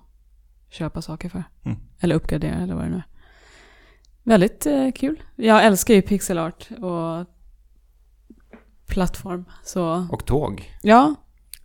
[0.70, 1.44] köpa saker för.
[1.64, 1.78] Mm.
[2.00, 3.06] Eller uppgradera eller vad det nu är.
[4.22, 5.22] Väldigt eh, kul.
[5.36, 7.26] Jag älskar ju pixel art och
[8.86, 9.44] plattform.
[9.64, 10.72] Så Och tåg.
[10.82, 11.14] ja.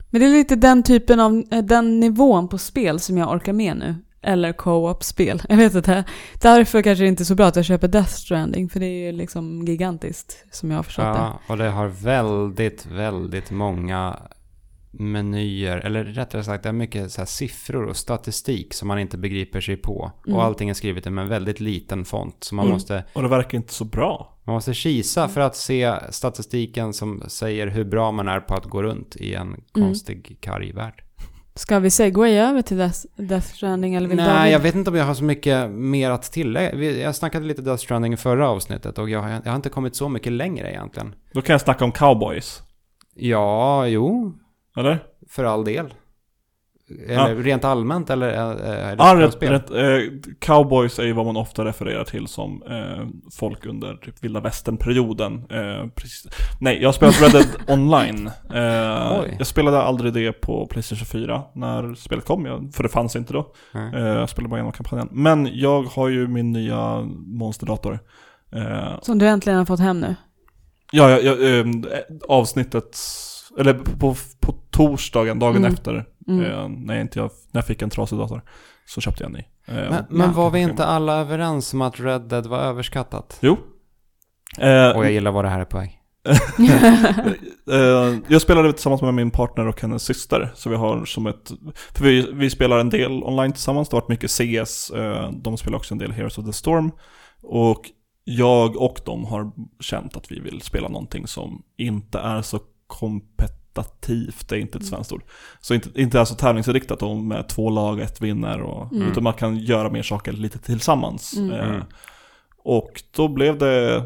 [0.10, 3.54] Men det är lite den typen av, eh, den nivån på spel som jag orkar
[3.54, 3.96] med nu.
[4.24, 5.42] Eller co-op-spel.
[5.50, 6.04] Jag vet inte.
[6.42, 8.70] Därför kanske det inte är så bra att jag köper Death Stranding.
[8.70, 11.10] För det är ju liksom gigantiskt som jag har förstått det.
[11.20, 14.20] Ja, och det har väldigt, väldigt många
[14.92, 19.18] menyer, eller rättare sagt det är mycket så här siffror och statistik som man inte
[19.18, 20.12] begriper sig på.
[20.28, 20.38] Mm.
[20.38, 22.44] Och allting är skrivet med en väldigt liten font.
[22.44, 22.74] Så man, Mm.
[22.76, 24.38] måste, Och det verkar inte så bra.
[24.44, 28.66] man måste kisa för att se statistiken som säger hur bra man är på att
[28.66, 31.04] gå runt i en konstig karg värld.
[31.56, 34.54] Ska vi segwaya över till Death, Death Stranding eller vill Nej, David?
[34.54, 36.92] jag vet inte om jag har så mycket mer att tillägga.
[36.92, 39.96] Jag snackade lite Death Stranding i förra avsnittet och jag, har- jag har inte kommit
[39.96, 41.16] så mycket längre egentligen.
[41.34, 42.62] Då kan jag snacka om cowboys.
[43.16, 44.34] Ja, jo,
[44.78, 45.04] Eller?
[45.30, 45.94] för all del.
[47.08, 51.26] Eller rent allmänt eller är, är det Ja, rätt, rätt, eh, cowboys är ju vad
[51.26, 55.34] man ofta refererar till som eh, folk under typ vilda västern-perioden.
[55.50, 56.28] Eh, precis.
[56.60, 57.46] Nej, jag har spelat Red Dead
[57.80, 58.28] Online.
[58.54, 59.36] Eh, Oj.
[59.38, 63.34] jag spelade aldrig det på Playstation 4 när spelet kom, jag, för det fanns inte
[63.34, 63.54] då.
[63.94, 65.10] Eh, jag spelade bara genom kampanjen.
[65.12, 68.00] Men jag har ju min nya monsterdator.
[68.56, 70.16] Eh, Som du äntligen har fått hem nu.
[70.92, 71.84] Ja, ja, ja ehm,
[72.28, 73.00] avsnittet,
[73.60, 75.74] eller på, på torsdagen, dagen Mm.
[75.74, 76.46] efter Mm.
[76.46, 78.42] Eh, när, jag inte, när jag fick en trasig dator
[78.86, 79.44] så köpte jag en ny.
[79.66, 83.38] Eh, Men, men var vi inte alla överens om att Red Dead var överskattat?
[83.42, 83.58] Jo.
[84.60, 86.00] Eh, Och jag gillar vad det här är på väg.
[87.72, 90.52] Eh, jag spelade tillsammans med min partner och hennes syster.
[90.56, 91.52] Så vi har som ett...
[91.94, 93.90] För vi, vi spelar en del online tillsammans.
[93.90, 94.90] Det har varit mycket CS.
[94.90, 96.92] eh, de spelar också en del Heroes of the Storm.
[97.44, 97.82] Och
[98.24, 102.60] jag och de har känt att vi vill spela någonting som inte är så
[103.74, 104.50] kompetitivt.
[104.50, 105.24] Det är inte ett svenskt ord.
[105.62, 108.62] Så inte, inte är så tävlingsinriktat med två lag, ett vinner.
[108.62, 109.12] Och, Mm.
[109.12, 111.38] Utan man kan göra mer saker lite tillsammans.
[111.38, 111.52] Mm.
[111.52, 111.82] Eh, Mm.
[112.64, 114.04] och då blev det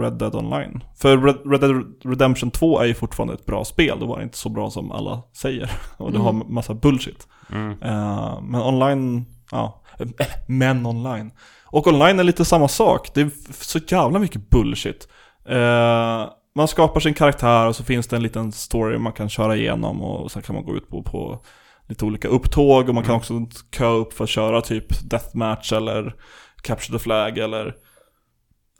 [0.00, 0.84] Red Dead Online.
[0.96, 3.98] För Red, Dead Redemption 2 är ju fortfarande ett bra spel.
[4.00, 5.70] Det var inte så bra som alla säger.
[5.96, 6.24] Och det Mm.
[6.26, 7.28] har massa bullshit.
[7.52, 7.70] Mm.
[7.82, 9.82] Eh, men online, ja.
[9.98, 10.06] eh,
[10.48, 11.30] Men online.
[11.64, 13.14] Och online är lite samma sak.
[13.14, 13.30] Det är
[13.64, 15.08] så jävla mycket bullshit.
[15.48, 16.26] Eh,
[16.60, 20.02] man skapar sin karaktär och så finns det en liten story man kan köra igenom
[20.02, 21.44] och sen kan man gå ut på, på
[21.88, 23.46] lite olika upptåg och man kan också
[23.76, 26.14] köa upp för att köra typ deathmatch eller
[26.62, 27.76] capture the flag eller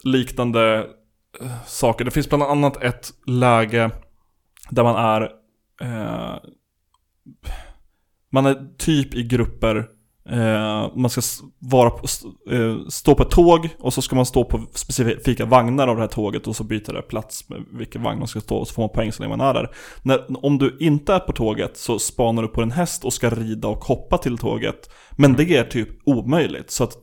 [0.04, 0.86] liknande
[1.40, 2.04] eh, saker.
[2.04, 3.90] Det finns bland annat ett läge
[4.70, 5.22] där man är
[5.80, 6.36] eh,
[8.32, 9.88] man är typ i grupper
[10.28, 11.20] Eh, man ska
[11.58, 12.06] vara på,
[12.50, 16.02] eh, stå på ett tåg och så ska man stå på specifika vagnar av det
[16.02, 18.74] här tåget och så byter det plats med vilken vagn man ska stå och så
[18.74, 19.70] får man poäng så länge man är där.
[20.02, 23.30] När, om du inte är på tåget så spanar du på en häst och ska
[23.30, 24.90] rida och hoppa till tåget.
[25.10, 26.96] Men det är typ omöjligt så att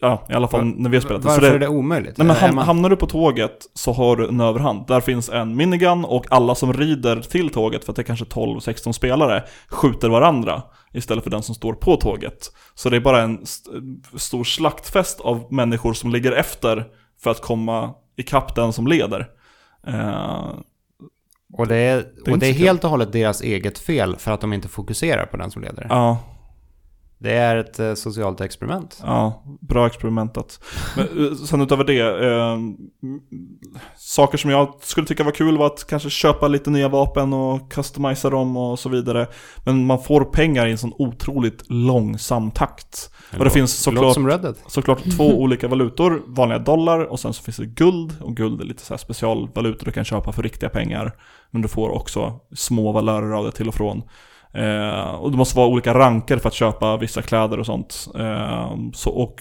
[0.00, 1.28] Ja, i alla fall när vi har spelat det.
[1.28, 2.18] Varför det- är det omöjligt?
[2.18, 4.86] Nej men ham- man- hamnar du på tåget så har du en överhand.
[4.86, 8.24] Där finns en minigun och alla som rider till tåget, för att det är kanske
[8.24, 12.52] 12-16 spelare, skjuter varandra istället för den som står på tåget.
[12.74, 13.70] Så det är bara en st-
[14.16, 16.84] stor slaktfest av människor som ligger efter
[17.22, 19.26] för att komma ikapp den som leder.
[19.86, 20.48] Eh,
[21.52, 24.40] Och det är, är och det är helt och hållet deras eget fel för att
[24.40, 25.86] de inte fokuserar på den som leder.
[25.90, 26.18] ja,
[27.18, 29.00] Det är ett eh, socialt experiment.
[29.02, 30.60] Ja, bra experimentat.
[30.96, 32.58] Men eh, sen utöver det, eh,
[33.96, 37.72] saker som jag skulle tycka var kul var att kanske köpa lite nya vapen och
[37.72, 39.26] customisa dem och så vidare.
[39.64, 43.10] Men man får pengar i en sån otroligt långsam takt.
[43.38, 44.16] Och det finns såklart,
[44.66, 48.16] såklart två olika valutor, vanliga dollar och sen så finns det guld.
[48.20, 51.16] Och guld är lite så här specialvalutor du kan köpa för riktiga pengar.
[51.50, 54.02] Men du får också små valörer av det till och från.
[54.58, 58.08] Eh, och det måste vara olika ranker för att köpa vissa kläder och sånt.
[58.18, 59.40] Eh, så, och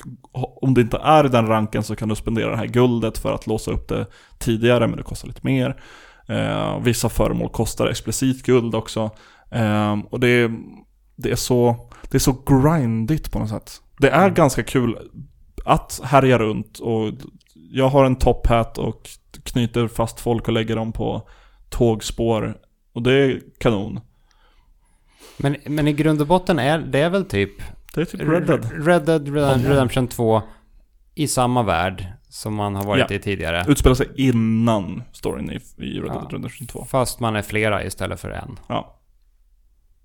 [0.61, 3.33] om det inte är i den ranken så kan du spendera det här guldet för
[3.33, 4.05] att låsa upp det
[4.39, 5.81] tidigare, men det kostar lite mer.
[6.27, 9.09] Eh, vissa föremål kostar explicit guld också.
[9.51, 10.51] Eh, och det är,
[11.15, 13.71] det, är så, det är så grindigt på något sätt.
[13.99, 14.97] Det är ganska kul
[15.65, 17.11] att härja runt och
[17.53, 19.09] jag har en top hat och
[19.43, 21.29] knyter fast folk och lägger dem på
[21.69, 22.57] tågspår.
[22.93, 23.99] Och det är kanon.
[25.37, 27.51] Men, men i grund och botten är det är väl typ
[27.93, 28.85] Det är typ Red Dead.
[28.87, 30.41] Red Dead Redem- Redemption 2
[31.15, 33.15] i samma värld som man har varit Ja.
[33.15, 33.65] i tidigare.
[33.67, 36.13] Utspelar sig innan storyn i, i Red Ja.
[36.13, 36.85] Dead Redemption 2.
[36.85, 38.59] Fast man är flera istället för en.
[38.69, 38.99] Ja.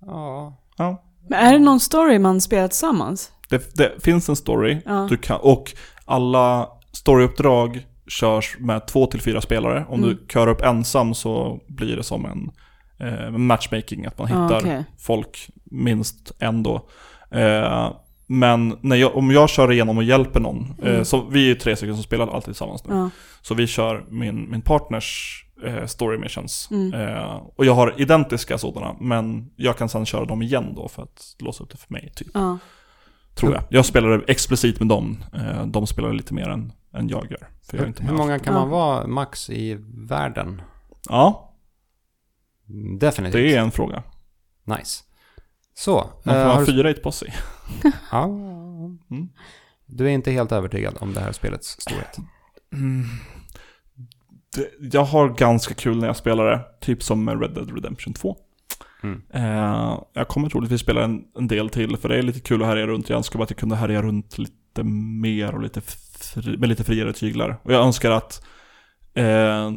[0.05, 0.57] Ja.
[0.77, 1.03] ja.
[1.29, 3.31] Men är det någon story man spelar tillsammans?
[3.49, 4.81] Det, det finns en story.
[4.85, 5.07] Ja.
[5.09, 5.71] Du kan, och
[6.05, 9.85] alla storyuppdrag körs med två till fyra spelare.
[9.89, 10.09] Om Mm.
[10.09, 12.51] du kör upp ensam så blir det som en
[12.99, 14.83] eh, matchmaking, att man Ja, hittar okej.
[14.99, 16.89] folk, minst en då.
[17.31, 17.91] Eh,
[18.27, 21.05] men när jag, om jag kör igenom och hjälper någon, eh, Mm.
[21.05, 22.93] så vi är ju tre stycken som spelar alltid tillsammans nu.
[22.95, 23.09] Ja.
[23.41, 26.67] Så vi kör min, min partners eh, story missions.
[26.71, 26.93] Mm.
[26.93, 31.03] Eh, och jag har identiska sådana, men jag kan sedan köra dem igen då för
[31.03, 32.27] att låsa upp det för mig, typ.
[32.33, 32.57] Ja.
[33.35, 33.63] Tror jag.
[33.69, 35.23] Jag spelar explicit med dem.
[35.33, 37.47] Eh, de spelar lite mer än, än jag gör.
[37.69, 40.61] För jag är Hur, inte hur många kan man vara max i världen?
[41.09, 41.52] Ja,
[42.99, 43.33] Definitivt.
[43.33, 44.03] det är en fråga.
[44.63, 45.03] Nice.
[45.73, 46.09] Så.
[46.23, 47.33] Man får eh, ha du- fyra i ett posse.
[48.11, 48.29] Ja.
[49.11, 49.29] Mm.
[49.85, 52.17] Du är inte helt övertygad om det här spelets storhet.
[52.73, 53.03] Mm.
[54.55, 56.61] Det, jag har ganska kul när jag spelar det.
[56.81, 58.37] Typ som med Red Dead Redemption 2.
[59.03, 59.21] Mm.
[59.33, 62.67] Eh, jag kommer troligtvis spela en, en del till, för det är lite kul att
[62.67, 63.09] härja runt.
[63.09, 66.83] Jag önskar bara att jag kunde härja runt lite mer och lite fri, med lite
[66.83, 67.59] friare tyglar.
[67.63, 68.45] Och jag önskar att
[69.13, 69.71] eh,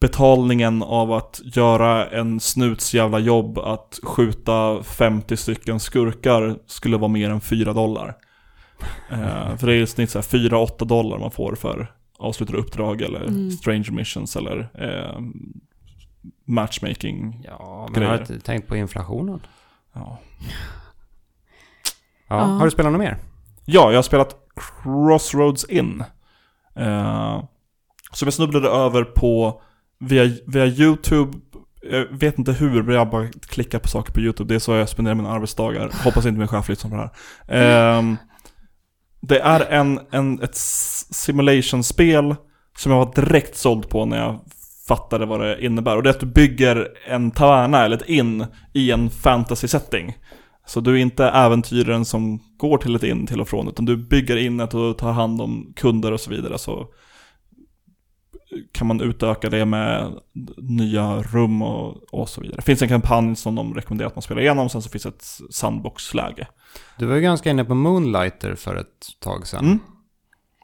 [0.00, 7.08] betalningen av att göra en snuts jävla jobb att skjuta 50 stycken skurkar skulle vara
[7.08, 8.16] mer än 4 dollar.
[9.10, 13.02] Eh, för det är i snitt så här 4-8 dollar man får för avslutade uppdrag
[13.02, 13.50] eller Mm.
[13.50, 15.20] strange missions eller eh,
[16.44, 17.42] matchmaking.
[17.44, 18.10] Ja, men Grejer.
[18.10, 19.40] har du inte tänkt på inflationen?
[19.94, 20.18] Ja.
[22.28, 22.36] Ja.
[22.36, 22.36] Ja.
[22.44, 23.16] Har du spelat något mer?
[23.64, 24.36] Ja, jag har spelat
[24.82, 26.04] Crossroads In.
[26.76, 27.42] Eh,
[28.12, 29.62] som jag snubblade över på
[30.00, 31.38] via, via YouTube
[31.82, 34.54] jag vet inte hur, men jag bara klickar på saker på YouTube.
[34.54, 35.90] Det är så jag spenderar mina arbetsdagar.
[36.04, 37.10] Hoppas inte min chef lyssnar på det
[37.46, 37.98] här.
[37.98, 38.16] Um,
[39.20, 42.36] det är en, en, ett simulationspel simulation-spel
[42.78, 44.40] som jag var direkt såld på när jag
[44.88, 45.96] fattade vad det innebär.
[45.96, 50.14] Och det är att du bygger en taverna eller ett inn i en fantasy-setting.
[50.66, 53.96] Så du är inte äventyraren som går till ett inn till och från, utan du
[53.96, 56.58] bygger innet och tar hand om kunder och så vidare.
[56.58, 56.86] Så
[58.72, 60.12] kan man utöka det med
[60.56, 62.56] nya rum och, och så vidare.
[62.56, 65.24] Det finns en kampanj som de rekommenderar att man spelar igenom, sen så finns ett
[65.50, 66.46] sandbox-läge.
[66.98, 69.64] Du var ju ganska inne på Moonlighter för ett tag sedan.
[69.64, 69.78] Mm.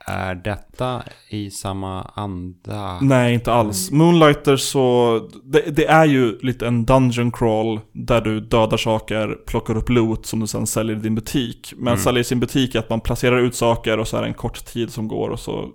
[0.07, 2.98] Är detta i samma anda?
[3.00, 3.90] Nej, inte alls.
[3.90, 9.76] Moonlighter så, det, det är ju lite en dungeon crawl där du dödar saker, plockar
[9.76, 11.72] upp loot som du sen säljer i din butik.
[11.76, 11.98] Men Mm.
[11.98, 14.34] säljer i sin butik är att man placerar ut saker och så är det en
[14.34, 15.70] kort tid som går och så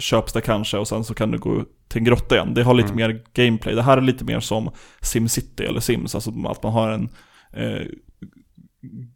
[0.00, 2.54] köps det kanske och sen så kan du gå till en grotta igen.
[2.54, 2.96] Det har lite Mm.
[2.96, 3.74] mer gameplay.
[3.74, 7.08] Det här är lite mer som SimCity eller Sims, alltså att man har en
[7.52, 7.86] eh,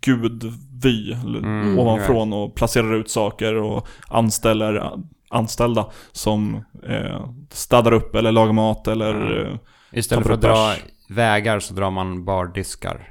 [0.00, 4.90] gudvy eller Mm, ovanifrån och placerar ut saker och anställer
[5.30, 9.46] anställda som eh, städar upp eller lagar mat eller Mm.
[9.52, 9.58] eh,
[9.92, 10.74] Istället för att dra
[11.08, 13.08] vägar så drar man bardiskar.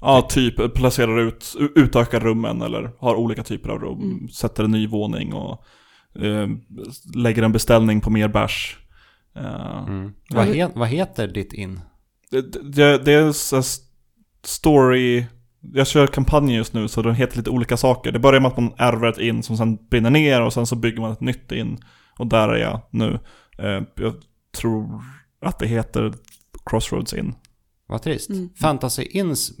[0.00, 4.28] ja, typ placerar ut, utökar rummen eller har olika typer av rum, Mm.
[4.28, 5.64] sätter en ny våning och
[6.22, 6.48] eh,
[7.14, 8.78] lägger en beställning på mer bärs.
[9.36, 10.12] Eh, Mm.
[10.30, 11.80] Vad, he- vad heter ditt in?
[12.30, 12.40] det,
[12.72, 13.32] det, det är
[14.46, 15.24] story,
[15.72, 18.12] jag kör kampanjer just nu så de heter lite olika saker.
[18.12, 20.76] Det börjar med att man ärver ett in som sen brinner ner och sen så
[20.76, 21.78] bygger man ett nytt in.
[22.18, 23.18] Och där är jag nu.
[23.58, 24.14] Eh, jag
[24.56, 25.02] tror
[25.42, 26.12] att det heter
[26.66, 27.34] Crossroads in.
[27.86, 28.30] Vad trist.
[28.30, 28.48] Mm.
[28.60, 29.52] Fantasy Inns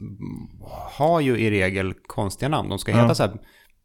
[0.96, 2.68] har ju i regel konstiga namn.
[2.68, 3.02] De ska Ja.
[3.02, 3.32] heta så här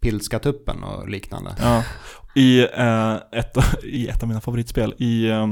[0.02, 1.56] Pilskatuppen och liknande.
[1.60, 1.84] Ja.
[2.36, 5.48] I, eh, ett, I ett av mina favoritspel, i eh,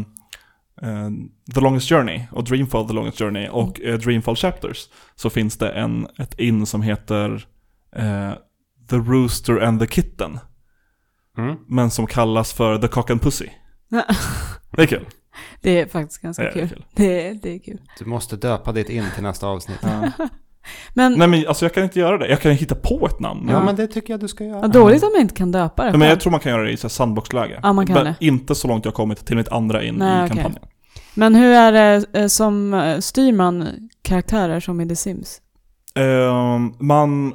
[1.54, 5.70] The Longest Journey och Dreamfall The Longest Journey och eh, Dreamfall Chapters så finns det
[5.72, 7.48] en, ett in som heter
[7.96, 8.32] eh,
[8.90, 10.40] The Rooster and the Kitten.
[11.38, 11.56] Mm.
[11.68, 13.48] Men som kallas för The Cock and Pussy.
[14.72, 15.06] Det är kul.
[15.62, 16.70] Det är faktiskt ganska Det är kul.
[16.70, 16.86] kul.
[16.96, 17.82] Det är, det är kul.
[18.00, 19.80] Du måste döpa ditt in till nästa avsnitt.
[19.82, 20.12] Ja.
[20.94, 22.28] Men Nej men alltså jag kan inte göra det.
[22.28, 23.50] Jag kan hitta på ett namn.
[23.52, 24.62] Ja, men det tycker jag du ska göra.
[24.62, 25.90] vad dåligt om man inte kan döpa det.
[25.90, 27.60] Nej, men jag tror man kan göra det i så här sandboxläge.
[27.64, 28.16] Ja, man kan men det.
[28.26, 30.30] inte så långt jag har kommit till mitt andra in Nej, i okej.
[30.44, 30.62] kampanjen.
[31.14, 33.68] Men hur är det eh, som eh, styr man
[34.02, 35.42] karaktärer som i The Sims?
[35.96, 37.34] Ehm, man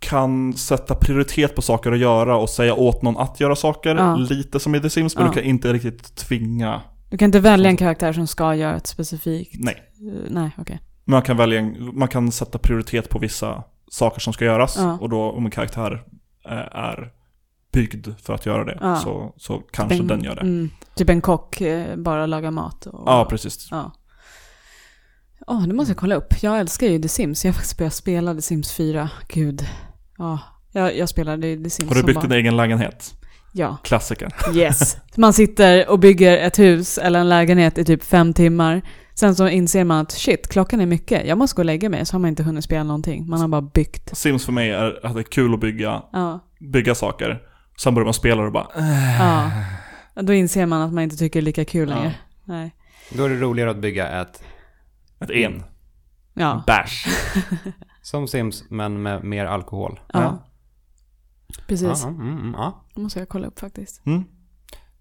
[0.00, 3.94] kan sätta prioritet på saker att göra och säga åt någon att göra saker.
[3.96, 4.16] Ja.
[4.16, 5.30] Lite som i The Sims, men Ja.
[5.32, 6.80] du kan inte riktigt tvinga.
[7.10, 9.54] Du kan inte välja en karaktär som ska göra ett specifikt...
[9.58, 9.74] Nej.
[10.08, 10.80] Eh, nej, okej.
[11.04, 14.76] Man kan, välja, en- man kan sätta prioritet på vissa saker som ska göras.
[14.78, 14.98] Ja.
[15.00, 16.04] Och då om en karaktär
[16.44, 17.12] eh, är
[17.72, 18.96] byggd för att göra det Ja.
[18.96, 20.40] så, så kanske en, den gör det.
[20.40, 22.86] Mm, typ en kock eh, bara lagar mat.
[22.86, 23.68] Och, Ja, precis.
[23.70, 23.92] Ja.
[25.46, 26.42] Åh, det måste jag kolla upp.
[26.42, 27.44] Jag älskar ju The Sims.
[27.44, 29.10] Jag har faktiskt börjat spela The Sims 4.
[29.28, 29.66] Gud.
[30.18, 30.38] Ja,
[30.72, 32.28] jag, jag spelade The Sims Har du byggt barn.
[32.28, 33.14] din egen lägenhet?
[33.52, 34.28] Ja, Klassiker.
[34.54, 34.96] yes.
[35.16, 38.82] Man sitter och bygger ett hus eller en lägenhet i typ fem timmar.
[39.14, 41.26] Sen så inser man att shit, klockan är mycket.
[41.26, 42.06] Jag måste gå och lägga mig.
[42.06, 43.28] Så har man inte hunnit spela någonting.
[43.28, 44.16] Man har bara byggt.
[44.16, 47.42] Sims för mig är att det är kul att bygga, Ja, bygga saker.
[47.82, 49.20] Sen börjar man spela och bara äh.
[49.20, 49.50] ja.
[50.22, 51.94] Då inser man att man inte tycker det är lika kul Ja.
[51.96, 52.14] längre.
[52.44, 52.74] Nej.
[53.12, 54.42] Då är det roligare att bygga ett
[55.20, 55.62] ett in.
[56.34, 56.62] Ja.
[56.66, 57.06] Bash.
[58.02, 60.00] som Sims, men med mer alkohol.
[60.12, 60.22] ja.
[60.22, 60.38] Ja.
[61.66, 62.02] Precis.
[62.02, 62.84] Ja, mm, mm, ja.
[62.94, 64.06] Det måste jag kolla upp faktiskt.
[64.06, 64.24] Mm.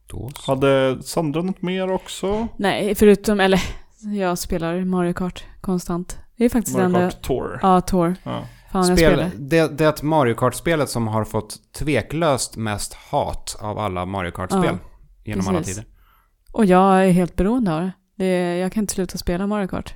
[0.07, 0.51] Då så.
[0.51, 2.47] Hade Sandra något mer också?
[2.57, 3.63] Nej, förutom, eller
[4.03, 6.17] jag spelar Mario Kart konstant.
[6.37, 7.09] Det är faktiskt Mario enda...
[7.09, 7.59] Kart Tour.
[7.61, 8.15] Ja, Tour.
[8.23, 8.45] Ja.
[8.71, 9.27] Fan, jag spelar.
[9.29, 14.05] Spel, det, det är ett Mario Kart-spelet som har fått tveklöst mest hat av alla
[14.05, 14.77] Mario Kart-spel
[15.23, 15.75] genom alla precis.
[15.75, 15.89] tider.
[16.51, 17.91] Och jag är helt beroende av det.
[18.15, 18.57] det.
[18.57, 19.95] Jag kan inte sluta spela Mario Kart.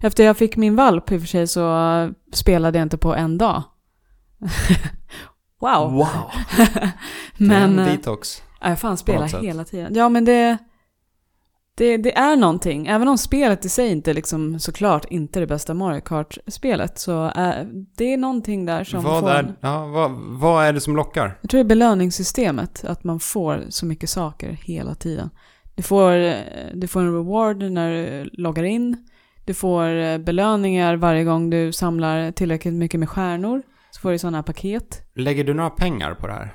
[0.00, 3.38] Efter jag fick min valp i och för sig så spelade jag inte på en
[3.38, 3.62] dag.
[5.60, 5.92] wow.
[5.92, 6.06] Wow.
[7.36, 8.42] men det är en detox.
[8.60, 9.94] ja, jag fan spelar hela tiden.
[9.94, 10.58] Ja, men det,
[11.78, 12.86] det, det är någonting.
[12.86, 17.32] Även om spelet i sig inte liksom såklart inte är det bästa Mario Kart-spelet så
[17.34, 19.30] är det är någonting där som Vad får...
[19.30, 20.10] är, ja, vad,
[20.40, 21.38] vad är det som lockar?
[21.40, 25.30] Jag tror det är belöningssystemet, att man får så mycket saker hela tiden.
[25.74, 26.34] Du får, eh,
[26.74, 28.96] du får en reward när du loggar in.
[29.44, 33.62] Du får eh, belöningar varje gång du samlar tillräckligt mycket med stjärnor.
[33.90, 35.02] Så får du sådana här paket.
[35.14, 36.54] Lägger du några pengar på det här?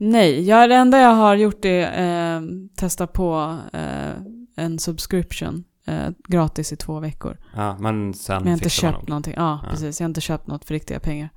[0.00, 2.42] Nej, jag, det enda jag har gjort är eh,
[2.76, 4.22] testa på eh,
[4.58, 7.36] en subscription eh, gratis i två veckor.
[7.56, 9.08] Ja, men sen Men jag har inte köpt nog.
[9.08, 9.34] någonting.
[9.36, 9.68] Ja, Ja.
[9.70, 10.00] precis.
[10.00, 11.28] Jag har inte köpt något för riktiga pengar.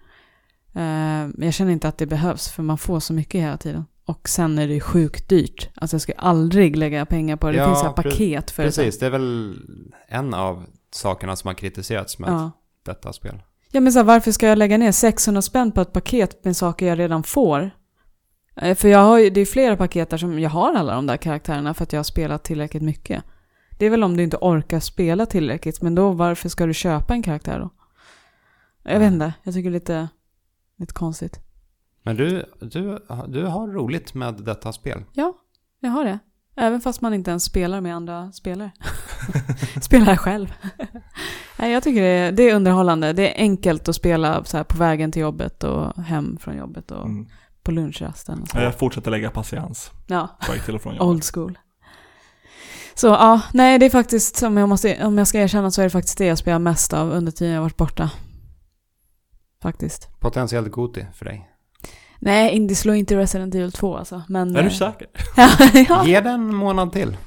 [0.74, 3.86] Eh, Men jag känner inte att det behövs för man får så mycket hela tiden.
[4.06, 5.70] Och sen är det sjukt dyrt.
[5.76, 7.54] Alltså jag skulle aldrig lägga pengar på det.
[7.54, 8.68] Det Ja, finns så här paket för det.
[8.68, 9.56] Precis, det är väl
[10.08, 12.52] en av sakerna som har kritiserats med Ja.
[12.86, 13.42] detta spel.
[13.72, 16.58] Ja men så här, varför ska jag lägga ner 600 spänn på ett paket med
[16.58, 17.72] saker jag redan får?
[18.56, 21.06] Eh, För jag har ju, det är flera paket där som jag har alla de
[21.08, 23.24] där karaktärerna för att jag har spelat tillräckligt mycket.
[23.80, 27.14] Det är väl om du inte orkar spela tillräckligt, men då varför ska du köpa
[27.14, 27.70] en karaktär då?
[28.92, 30.08] Jag vet inte, jag tycker det är lite,
[30.78, 31.40] lite konstigt.
[32.04, 35.04] Men du, du, du har roligt med detta spel.
[35.14, 35.34] Ja,
[35.80, 36.20] jag har det.
[36.56, 38.72] Även fast man inte ens spelar med andra spelare.
[39.82, 40.54] spelar själv.
[41.60, 43.14] Nej, jag tycker det är, det är underhållande.
[43.14, 46.92] Det är enkelt att spela så här på vägen till jobbet och hem från jobbet
[46.92, 47.28] och Mm.
[47.64, 48.42] På lunchrasten.
[48.42, 48.58] Och så.
[48.58, 51.08] Ja, Jag fortsätter lägga patiens Ja, på väg till och från jobbet.
[51.08, 51.58] old school.
[52.94, 55.84] Så ja, nej det är faktiskt, om jag, måste, om jag ska erkänna så är
[55.84, 58.10] det faktiskt det jag spelar mest av under tiden jag varit borta.
[59.64, 60.10] Faktiskt.
[60.20, 61.48] Potentiellt Goti för dig.
[62.20, 64.22] Nej, Indie slår inte Resident Evil 2 alltså.
[64.28, 65.08] Men, Är du eh, säker?
[65.90, 66.06] ja.
[66.06, 67.18] Ge den en månad till.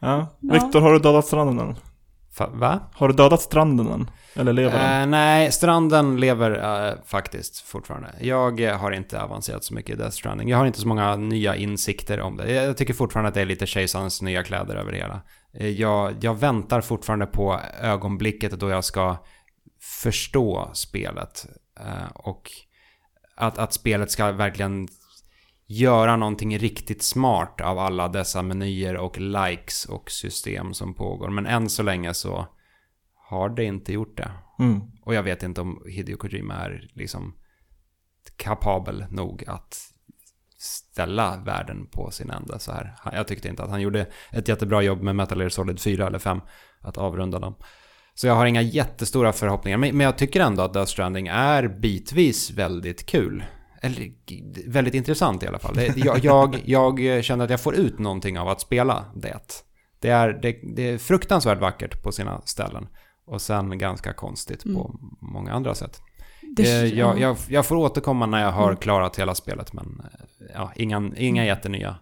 [0.00, 0.36] Ja.
[0.40, 0.52] Ja.
[0.52, 1.76] Viktor, har du dödat stranden än?
[2.46, 2.80] Va?
[2.92, 4.10] Har du dödat stranden än?
[4.34, 5.02] Eller lever den?
[5.02, 8.08] Eh, nej, stranden lever eh, faktiskt fortfarande.
[8.20, 10.48] Jag eh, har inte avancerat så mycket i Death Stranding.
[10.48, 12.52] Jag har inte så många nya insikter om det.
[12.52, 15.20] Jag tycker fortfarande att det är lite kejsarens nya kläder över det hela.
[15.54, 19.16] Eh, jag, jag väntar fortfarande på ögonblicket då jag ska
[20.02, 21.46] förstå spelet.
[21.80, 22.50] Eh, och
[23.36, 24.88] att, att spelet ska verkligen
[25.70, 31.30] göra någonting riktigt smart av alla dessa menyer och likes och system som pågår.
[31.30, 32.46] Men än så länge så
[33.14, 34.30] har det inte gjort det.
[34.58, 34.80] Mm.
[35.02, 37.34] Och jag vet inte om Hideo Kojima är liksom
[38.36, 39.76] kapabel nog att
[40.58, 42.94] ställa världen på sin ände så här.
[43.12, 46.18] Jag tyckte inte att han gjorde ett jättebra jobb med Metal Gear Solid 4 eller
[46.18, 46.40] 5
[46.80, 47.54] att avrunda dem.
[48.14, 49.78] Så jag har inga jättestora förhoppningar.
[49.78, 53.44] Men men jag tycker ändå att Death Stranding är bitvis väldigt kul.
[53.82, 54.12] Eller
[54.70, 55.74] väldigt intressant i alla fall.
[55.74, 56.24] Det- Jag,
[56.64, 59.38] jag, jag känner att jag får ut någonting av att spela det.
[60.00, 62.86] Det är, det, det är fruktansvärt vackert på sina ställen.
[63.26, 66.00] Och sen ganska konstigt på många andra sätt.
[66.56, 67.18] Det, Eh, jag, ja.
[67.20, 68.76] jag, jag får återkomma när jag har Mm.
[68.76, 69.72] klarat hela spelet.
[69.72, 71.96] Men eh, ja, inga, inga jättenya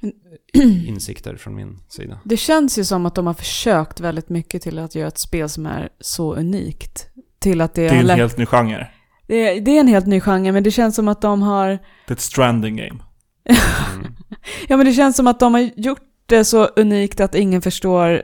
[0.00, 0.12] Men-
[0.86, 2.20] insikter från min sida.
[2.24, 5.48] Det känns ju som att de har försökt väldigt mycket till att göra ett spel
[5.48, 7.06] som är så unikt.
[7.38, 8.88] Till att det, Det är en lä- helt ny genre.
[9.30, 11.68] Det, är, det är en helt ny genre, men det känns som att de har...
[11.68, 11.78] Det
[12.08, 12.98] är ett stranding game.
[13.48, 14.12] Mm.
[14.68, 18.22] Ja, men det känns som att de har gjort det så unikt att ingen förstår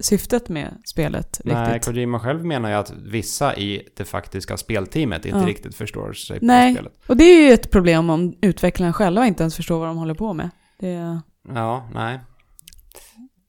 [0.00, 1.84] syftet med spelet Nej, riktigt.
[1.94, 5.46] Kojima själv menar ju att vissa i det faktiska spelteamet inte Ja.
[5.46, 6.74] riktigt förstår sig Nej.
[6.74, 7.00] på spelet.
[7.06, 10.14] Och det är ju ett problem om utvecklarna själva inte ens förstår vad de håller
[10.14, 10.50] på med.
[10.78, 11.20] Det,
[11.54, 12.20] Ja, nej.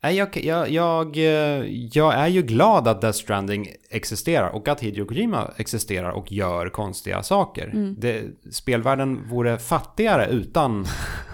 [0.02, 5.06] Jag, jag, jag, eh, jag är ju glad att Death Stranding existerar och att Hideo
[5.06, 7.68] Kojima existerar och gör konstiga saker.
[7.68, 7.96] Mm.
[8.00, 10.86] Det, spelvärlden vore fattigare utan,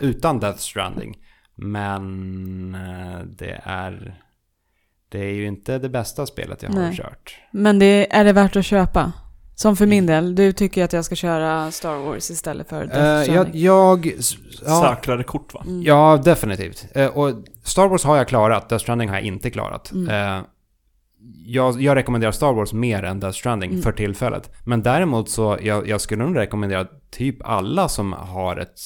[0.01, 1.17] utan Death Stranding.
[1.55, 4.21] Men eh, det är,
[5.09, 6.95] det är ju inte det bästa spelet jag har Nej.
[6.97, 7.39] kört.
[7.51, 9.13] men det, är det värt att köpa?
[9.55, 12.99] Som för min del, du tycker att jag ska köra Star Wars istället för Death
[12.99, 13.61] Eh, jag, Stranding.
[13.61, 14.13] jag,
[14.65, 15.63] ja, Säkrare kort va?
[15.67, 15.83] Mm.
[15.83, 16.85] Ja, definitivt.
[16.95, 17.31] Eh, och
[17.63, 19.91] Star Wars har jag klarat, Death Stranding har jag inte klarat.
[19.91, 20.37] Mm.
[20.39, 20.43] Eh,
[21.45, 23.81] jag, jag rekommenderar Star Wars mer än Death Stranding Mm.
[23.83, 24.51] för tillfället.
[24.65, 28.79] Men däremot så, jag, jag skulle nog rekommendera typ alla som har ett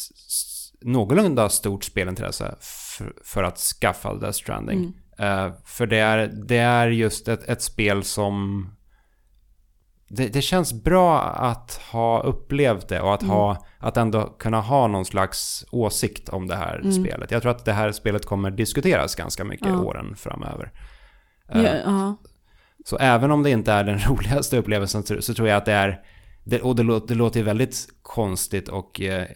[0.81, 4.93] någorlunda stort spelintresse för, för att skaffa Death Stranding.
[5.19, 5.45] Mm.
[5.47, 8.69] Eh, för det är, det är just ett, ett spel som...
[10.09, 13.35] Det, det känns bra att ha upplevt det och att, Mm.
[13.35, 16.91] ha, att ändå kunna ha någon slags åsikt om det här Mm.
[16.91, 17.31] spelet.
[17.31, 19.79] Jag tror att det här spelet kommer diskuteras ganska mycket Ja.
[19.79, 20.71] åren framöver.
[21.51, 22.17] Eh, Ja, ja.
[22.85, 25.73] Så även om det inte är den roligaste upplevelsen så, så tror jag att det
[25.73, 25.99] är...
[26.43, 29.27] Det, och det, låter, det låter väldigt konstigt och eh,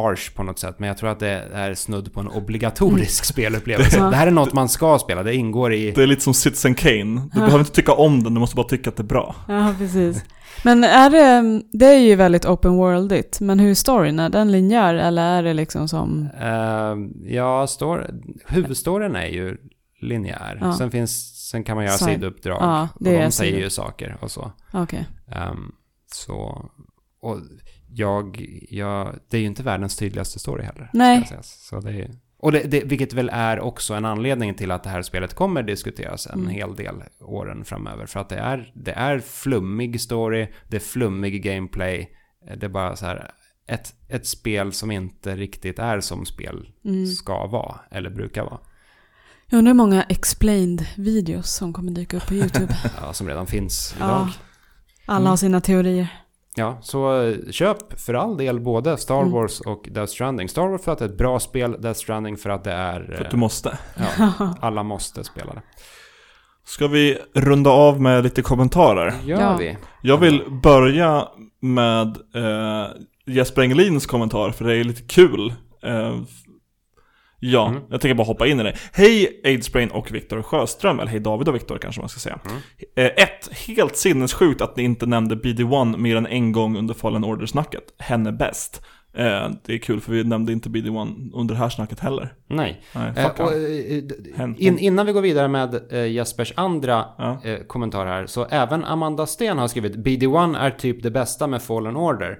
[0.00, 0.78] harsh på något sätt.
[0.78, 3.98] Men jag tror att det är snudd på en obligatorisk spelupplevelse.
[3.98, 4.10] Ja.
[4.10, 5.22] Det här är något man ska spela.
[5.22, 5.92] Det ingår i...
[5.92, 7.28] Det är lite som Citizen Kane.
[7.32, 9.34] Du behöver inte tycka om den, du måste bara tycka att det är bra.
[9.48, 10.24] ja, precis.
[10.64, 14.18] Men är det, det är ju väldigt open worldigt, men hur är storyn?
[14.18, 16.28] Är den linjär eller är det liksom som...
[16.42, 18.10] Uh, ja, står,
[18.46, 19.56] huvudstoryn är ju
[20.00, 20.58] linjär.
[20.60, 20.72] Ja.
[20.72, 22.58] Sen, finns, sen kan man göra Side- sidouppdrag.
[22.62, 24.52] Ja, det och de säger ju saker och så.
[24.72, 25.06] Okej.
[25.32, 25.72] Ehm,
[26.12, 26.64] så,
[27.20, 27.38] och
[27.96, 30.90] jag, jag, det är ju inte världens tydligaste story heller.
[30.92, 31.28] Nej.
[31.42, 34.90] Så det är, och det, det, vilket väl är också en anledning till att det
[34.90, 36.48] här spelet kommer diskuteras en Mm.
[36.48, 38.06] hel del åren framöver.
[38.06, 42.10] För att det är, det är flummig story, det är flummig gameplay.
[42.56, 43.30] Det är bara så här,
[43.68, 47.06] ett, ett spel som inte riktigt är som spel Mm.
[47.06, 48.58] ska vara, eller brukar vara.
[49.48, 52.76] Jag undrar hur många explained videos som kommer dyka upp på YouTube.
[53.00, 54.08] Ja, som redan finns idag.
[54.08, 54.28] ja.
[55.06, 55.28] Alla Mm.
[55.30, 56.08] har sina teorier.
[56.58, 59.32] Ja, så eh, köp för all del både Star Mm.
[59.32, 60.48] Wars och Death Stranding.
[60.48, 63.00] Star Wars för att det är ett bra spel, Death Stranding för att det är...
[63.04, 63.78] För eh, att du måste.
[64.18, 65.62] ja, alla måste spela det.
[66.64, 69.14] Ska vi runda av med lite kommentarer?
[69.24, 69.56] Gör Ja.
[69.58, 69.76] vi?
[70.02, 71.28] Jag vill börja
[71.60, 72.86] med eh,
[73.26, 75.54] Jesper Engelins kommentar, för det är lite kul.
[75.82, 76.16] Eh,
[77.38, 77.82] ja, Mm.
[77.90, 78.74] jag tänker bara hoppa in i det.
[78.92, 82.38] Hej Aidsbrain och Viktor Sjöström, eller hej David och Viktor kanske man ska säga.
[82.44, 82.58] Mm.
[82.96, 87.24] Eh, ett, helt sinnessjukt att ni inte nämnde BD1 mer än en gång under Fallen
[87.24, 87.82] Order-snacket.
[87.98, 88.82] Henne bäst.
[89.16, 92.34] Eh, det är kul för vi nämnde inte BD1 under det här snacket heller.
[92.46, 92.82] Nej.
[92.94, 97.40] Nej, Eh, och, eh, in, innan vi går vidare med eh, Jespers andra Ja.
[97.66, 101.96] kommentar här, så även Amanda Sten har skrivit BD1 är typ det bästa med Fallen
[101.96, 102.38] Order.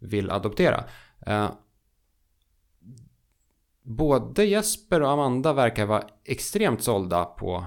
[0.00, 0.84] Vill adoptera.
[3.82, 7.66] Både Jesper och Amanda verkar vara extremt sålda på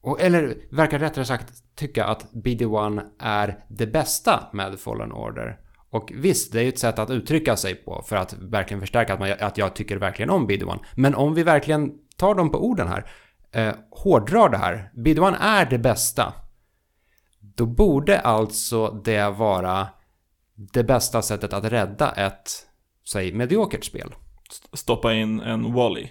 [0.00, 5.58] och, eller verkar rättare sagt tycka att BD1 är det bästa med Fallen Order.
[5.90, 9.14] Och visst, det är ju ett sätt att uttrycka sig på för att verkligen förstärka
[9.14, 10.78] att, man, att jag tycker verkligen om BD1.
[10.96, 13.10] Men om vi verkligen tar dem på orden här,
[13.52, 16.32] eh, hårdrar det här, BD1 är det bästa.
[17.40, 19.88] Då borde alltså det vara
[20.54, 22.50] det bästa sättet att rädda ett,
[23.08, 24.14] säg, mediokert spel.
[24.50, 26.08] St- Stoppa in en Wally.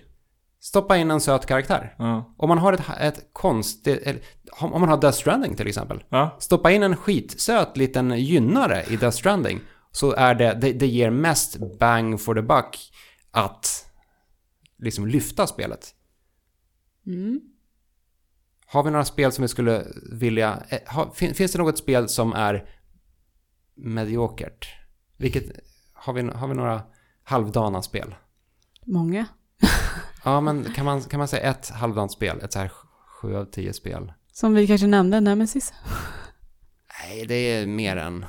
[0.59, 1.95] Stoppa in en söt karaktär.
[1.97, 2.33] Ja.
[2.37, 4.21] Om man har ett, ett konstigt, eller,
[4.59, 6.03] om man har Death Stranding till exempel.
[6.09, 6.35] Ja.
[6.39, 9.59] Stoppa in en skitsöt liten gynnare i Death Stranding.
[9.91, 12.91] Så är det, det, det ger mest bang for the buck
[13.31, 13.85] att
[14.77, 15.93] liksom lyfta spelet.
[17.05, 17.41] Mm.
[18.67, 20.63] Har vi några spel som vi skulle vilja...
[20.69, 22.69] eh, Ha, fin, finns det något spel som är
[23.75, 24.67] mediokert?
[25.17, 25.43] Vilket...
[25.93, 26.81] Har vi, har vi några
[27.23, 28.15] halvdana spel?
[28.87, 29.25] Många.
[30.23, 32.39] Ja, men kan man, kan man säga ett halvdant spel?
[32.43, 32.71] Ett så här
[33.21, 34.13] sju av tio spel?
[34.31, 35.73] Som vi kanske nämnde, Nemesis.
[37.09, 38.25] Nej, det är mer än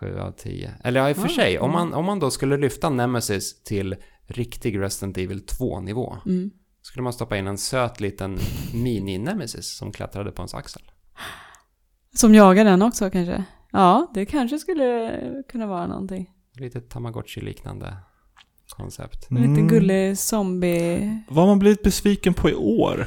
[0.00, 0.74] sju av tio.
[0.84, 3.62] Eller ja, i och för Ah, sig, om man, om man då skulle lyfta Nemesis
[3.62, 6.50] till riktig Resident Evil 2-nivå, Mm.
[6.82, 8.38] skulle man stoppa in en söt liten
[8.74, 10.82] mini-Nemesis som klättrade på ens axel.
[12.14, 13.44] Som jagar den också kanske.
[13.72, 16.30] Ja, det kanske skulle kunna vara någonting.
[16.54, 17.96] Lite Tamagotchi-liknande
[18.74, 19.30] koncept.
[19.30, 19.68] Mm.
[19.68, 21.22] gullig zombie...
[21.28, 23.06] Vad har man blivit besviken på i år?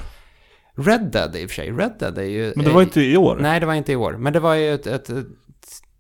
[0.78, 1.72] Red Dead i och för sig.
[1.72, 2.54] Red Dead är ju...
[2.56, 3.38] Men det var är- inte i år.
[3.42, 4.12] Nej, det var inte i år.
[4.18, 5.26] Men det var ju ett, ett, ett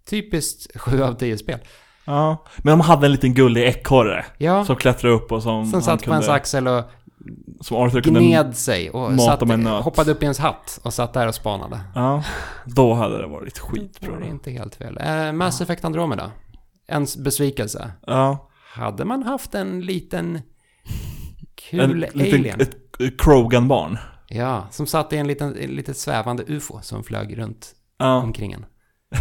[0.09, 1.59] typiskt 7 av 10-spel.
[2.05, 2.45] Ja.
[2.57, 4.26] Men de hade en liten gullig ekorre.
[4.38, 6.84] Ja, Som klättrade upp och som som satt på kunde, ens axel och
[7.61, 8.20] Som Arthur kunde...
[8.20, 9.41] gned sig och satt,
[9.84, 11.80] hoppade upp i ens hatt och satt där och spanade.
[11.95, 12.24] Ja.
[12.66, 14.11] Då hade det varit Det skitbra.
[14.11, 14.97] var inte helt fel.
[15.01, 16.32] Eh, Mass Effect Andromeda.
[16.88, 17.91] En besvikelse.
[18.07, 18.49] Ja.
[18.76, 20.41] Hade man haft en liten En
[21.69, 22.61] kul liten, alien.
[22.61, 23.97] ett, ett Krogan-barn.
[24.28, 28.15] Ja, som satt i en liten, en litet svävande UFO som flög runt Ja.
[28.15, 28.65] omkring en.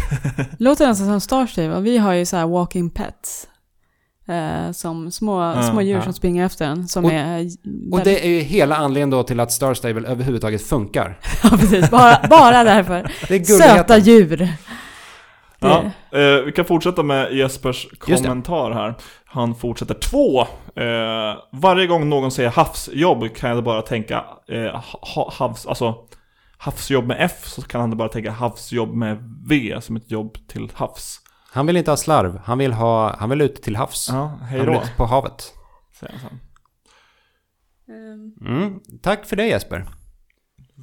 [0.59, 1.79] Låter nästan som Star Stable.
[1.79, 3.47] Vi har ju så här walking pets.
[4.27, 6.01] Eh, som små, Ja, små djur ja.
[6.03, 6.87] som springer efter en.
[6.87, 7.49] Som Och- är...
[7.91, 11.19] Och det är ju hela anledningen då till att Star Stable överhuvudtaget funkar.
[11.43, 11.89] Ja, precis.
[11.89, 13.11] Bara, bara därför.
[13.27, 14.49] Det är Söta djur.
[15.69, 18.95] Ja, eh, vi kan fortsätta med Jespers kommentar här.
[19.25, 20.41] Han fortsätter två.
[20.81, 24.81] Eh, varje gång någon säger havsjobb kan jag bara tänka eh,
[25.15, 25.95] ha, havs, alltså
[26.57, 30.71] havsjobb med F så kan han bara tänka havsjobb med V som ett jobb till
[30.73, 31.19] havs.
[31.51, 32.41] Han vill inte ha slarv.
[32.45, 34.09] Han vill, ha, han vill ut till havs.
[34.11, 34.83] Ja, hej han vill då.
[34.83, 35.53] ut på havet.
[35.99, 36.39] säger han sen.
[37.95, 38.79] Ehm, Mm.
[39.01, 39.85] Tack för det Jesper.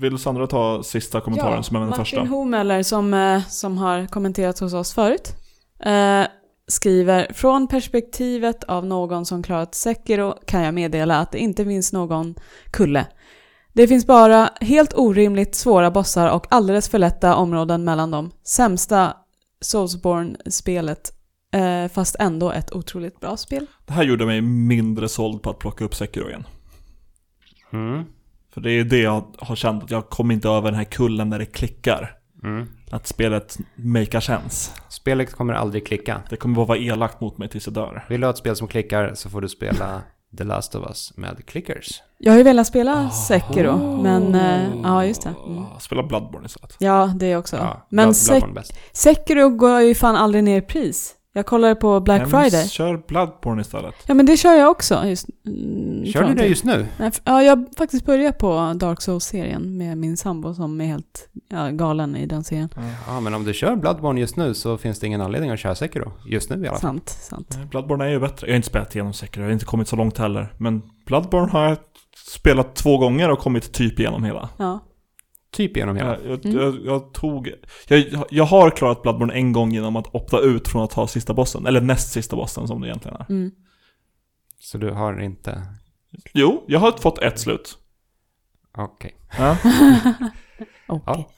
[0.00, 2.20] Vill Sandra ta sista kommentaren som är den Martin första?
[2.20, 5.36] Homeller som, eh, som har kommenterat hos oss förut
[5.84, 6.24] eh,
[6.66, 11.92] skriver Från perspektivet av någon som klarat Sekiro kan jag meddela att det inte finns
[11.92, 12.34] någon
[12.70, 13.06] kulle.
[13.72, 18.30] Det finns bara helt orimligt svåra bossar och alldeles för lätta områden mellan dem.
[18.44, 19.16] Sämsta
[19.60, 21.12] Soulsborne-spelet,
[21.52, 23.66] eh, fast ändå ett otroligt bra spel.
[23.86, 26.44] Det här gjorde mig mindre såld på att plocka upp Sekiro igen.
[27.72, 28.04] Mm.
[28.54, 31.28] För det är det jag har känt, att jag kommer inte över den här kullen
[31.28, 32.16] när det klickar.
[32.44, 32.66] Mm.
[32.90, 34.70] Att spelet makar sense.
[34.88, 36.22] Spelet kommer aldrig klicka.
[36.30, 38.04] Det kommer bara vara elakt mot mig tills jag dör.
[38.08, 40.02] Vill du ha ett spel som klickar så får du spela
[40.38, 42.02] The Last of Us med clickers.
[42.18, 45.34] Jag har ju velat spela Sekiro, men eh, ja just det.
[45.46, 45.58] Mm.
[45.58, 46.76] Ah, Spela Bloodborne istället.
[46.78, 47.56] Ja, det också.
[47.56, 48.76] Ja, men Blood- Sek-.
[48.92, 51.14] Sekiro går ju fan aldrig ner i pris.
[51.32, 52.68] Jag kollade på Black Nej, men Friday.
[52.68, 53.94] Kör Bloodborne istället.
[54.06, 55.04] Ja men det kör jag också.
[55.06, 56.50] Just, mm, Kör du det till.
[56.50, 56.86] just nu?
[56.98, 60.84] Nej, f- Ja, jag har faktiskt börjat på Dark Souls-serien med min sambo som är
[60.86, 62.68] helt ja, galen i den serien.
[63.06, 65.74] Ja, men om du kör Bloodborne just nu så finns det ingen anledning att köra
[65.74, 66.12] Sekiro.
[66.26, 66.80] Just nu i alla fall.
[66.80, 67.54] Sant, sant.
[67.58, 68.46] Nej, Bloodborne är ju bättre.
[68.46, 70.52] Jag har inte spelat igenom Sekiro, jag har inte kommit så långt heller.
[70.58, 71.76] Men Bloodborne har jag
[72.32, 74.48] spelat två gånger och kommit typ igenom hela.
[74.56, 74.78] Ja.
[75.52, 76.18] Typ genom hela.
[76.20, 76.58] Jag, jag, Mm.
[76.62, 77.52] jag, jag tog...
[77.88, 81.34] Jag, jag har klarat Bloodborne en gång genom att opta ut från att ta sista
[81.34, 81.66] bossen.
[81.66, 83.26] Eller näst sista bossen som det egentligen är.
[83.30, 83.50] Mm.
[84.58, 85.62] Så du har inte...
[86.34, 87.78] Jo, jag har fått ett slut.
[88.78, 89.14] Okej.
[89.38, 89.56] Ja,
[90.88, 91.28] Okej.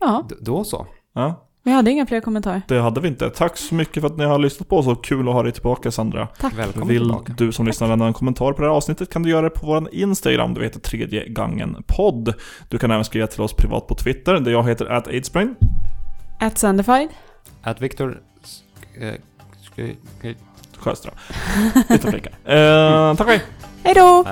[0.00, 0.86] Ja, D- då så.
[1.12, 2.62] ja, vi hade inga fler kommentarer.
[2.68, 3.30] det hade vi inte.
[3.30, 5.52] Tack så mycket för att ni har lyssnat på oss och kul att ha dig
[5.52, 6.26] tillbaka Sandra.
[6.40, 6.58] Tack.
[6.58, 7.32] Välkommen Vill tillbaka.
[7.38, 9.66] du som lyssnar lämna en kommentar på det här avsnittet kan du göra det på
[9.66, 12.34] vår Instagram, du heter tredje gången podd.
[12.68, 15.54] Du kan även skriva till oss privat på Twitter, där jag heter at aidsbrain.
[16.40, 17.08] At Sandified.
[17.62, 18.20] Att Viktor...
[19.00, 19.14] eh,
[20.76, 21.14] Sjöström.
[21.88, 22.30] Utan flicka.
[22.54, 23.42] Eh, tack och hej!
[23.84, 24.24] Hej då!